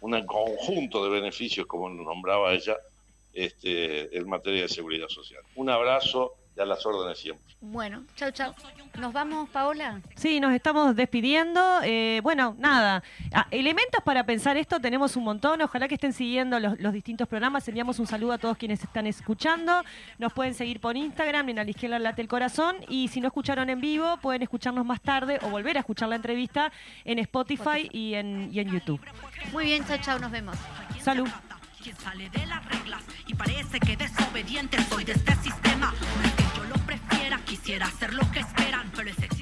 [0.00, 2.76] un conjunto de beneficios, como nombraba ella,
[3.34, 5.42] este, en materia de seguridad social.
[5.56, 7.54] Un abrazo y a las órdenes siempre.
[7.60, 8.54] Bueno, chao, chao.
[8.98, 10.00] ¿Nos vamos, Paola?
[10.14, 11.60] Sí, nos estamos despidiendo.
[11.82, 13.02] Eh, bueno, nada,
[13.32, 15.60] ah, elementos para pensar esto tenemos un montón.
[15.60, 17.68] Ojalá que estén siguiendo los, distintos programas.
[17.68, 19.82] Enviamos un saludo a todos quienes están escuchando.
[20.18, 22.76] Nos pueden seguir por Instagram, en a la izquierda late el corazón.
[22.88, 26.16] Y si no escucharon en vivo, pueden escucharnos más tarde o volver a escuchar la
[26.16, 26.72] entrevista
[27.04, 29.00] en Spotify, Y, en, y en YouTube.
[29.52, 30.56] Muy bien, chao, chao, nos vemos.
[31.00, 31.28] Salud
[31.82, 35.94] quien sale de las reglas y parece que desobediente soy de este sistema.
[37.44, 39.35] Quisiera hacer lo que esperan, pero es